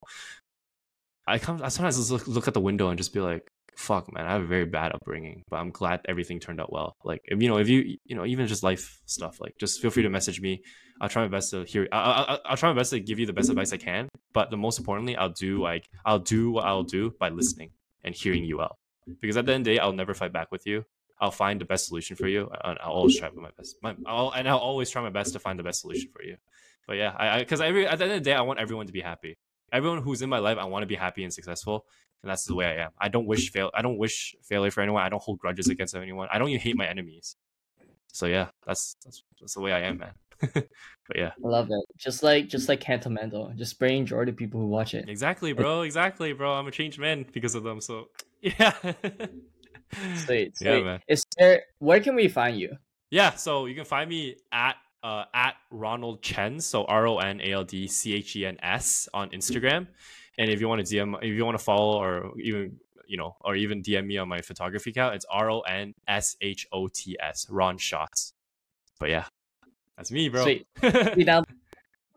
[1.27, 4.13] I come I sometimes just look, look at the window and just be like, fuck
[4.13, 6.95] man, I have a very bad upbringing, but I'm glad everything turned out well.
[7.03, 9.91] Like if you know, if you you know, even just life stuff, like just feel
[9.91, 10.63] free to message me.
[10.99, 11.87] I'll try my best to hear.
[11.91, 14.07] I, I, I'll try my best to give you the best advice I can.
[14.33, 17.71] But the most importantly, I'll do like I'll do what I'll do by listening
[18.03, 18.77] and hearing you out.
[19.19, 20.85] Because at the end of the day, I'll never fight back with you.
[21.19, 23.75] I'll find the best solution for you, and I'll always try my best.
[23.83, 26.37] My, I'll, and I'll always try my best to find the best solution for you.
[26.87, 28.93] But yeah, I because every at the end of the day, I want everyone to
[28.93, 29.37] be happy.
[29.71, 31.85] Everyone who's in my life, I want to be happy and successful,
[32.21, 32.91] and that's the way I am.
[32.99, 33.71] I don't wish fail.
[33.73, 35.03] I don't wish failure for anyone.
[35.03, 36.27] I don't hold grudges against anyone.
[36.31, 37.35] I don't even hate my enemies.
[38.07, 40.13] So yeah, that's that's that's the way I am, man.
[40.53, 41.85] but yeah, I love it.
[41.97, 43.55] Just like just like CantoMando.
[43.55, 45.07] Just bring joy to people who watch it.
[45.07, 45.81] exactly, bro.
[45.81, 46.53] Exactly, bro.
[46.53, 47.79] I'm a changed man because of them.
[47.81, 48.09] So
[48.41, 48.73] yeah.
[50.15, 50.61] Sweet, sweet.
[50.61, 50.99] Yeah, man.
[51.07, 52.77] Is there where can we find you?
[53.09, 57.41] Yeah, so you can find me at uh, at Ronald Chen, so R O N
[57.41, 59.87] A L D C H E N S on Instagram.
[60.37, 62.79] And if you want to DM, if you want to follow or even
[63.11, 65.15] you know, or even DM me on my photography account.
[65.15, 68.33] It's R O N S H O T S, Ron Shots.
[68.99, 69.25] But yeah,
[69.97, 70.43] that's me, bro.
[70.43, 70.65] Sweet.
[70.79, 71.27] Sweet,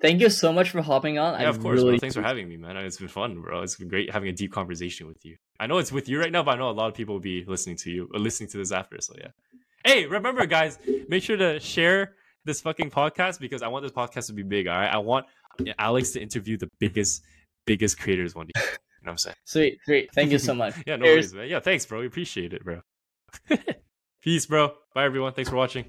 [0.01, 1.39] thank you so much for hopping on.
[1.41, 1.99] Yeah, I of course, really bro.
[1.99, 2.77] Thanks for having me, man.
[2.77, 3.63] It's been fun, bro.
[3.63, 5.37] It's been great having a deep conversation with you.
[5.59, 7.21] I know it's with you right now, but I know a lot of people will
[7.21, 9.01] be listening to you or listening to this after.
[9.01, 9.29] So yeah.
[9.85, 10.79] Hey, remember, guys,
[11.09, 12.15] make sure to share
[12.45, 14.67] this fucking podcast because I want this podcast to be big.
[14.69, 15.27] All right, I want
[15.79, 17.25] Alex to interview the biggest,
[17.67, 18.53] biggest creators one day.
[18.61, 18.71] You know
[19.03, 19.37] what I'm saying?
[19.45, 20.11] Sweet, sweet.
[20.15, 20.75] Thank you so much.
[20.87, 21.15] yeah, no Cheers.
[21.15, 21.49] worries, man.
[21.49, 22.01] Yeah, thanks, bro.
[22.01, 22.81] We appreciate it, bro.
[24.23, 24.73] Peace, bro.
[24.95, 25.33] Bye, everyone.
[25.35, 25.85] Thanks for watching.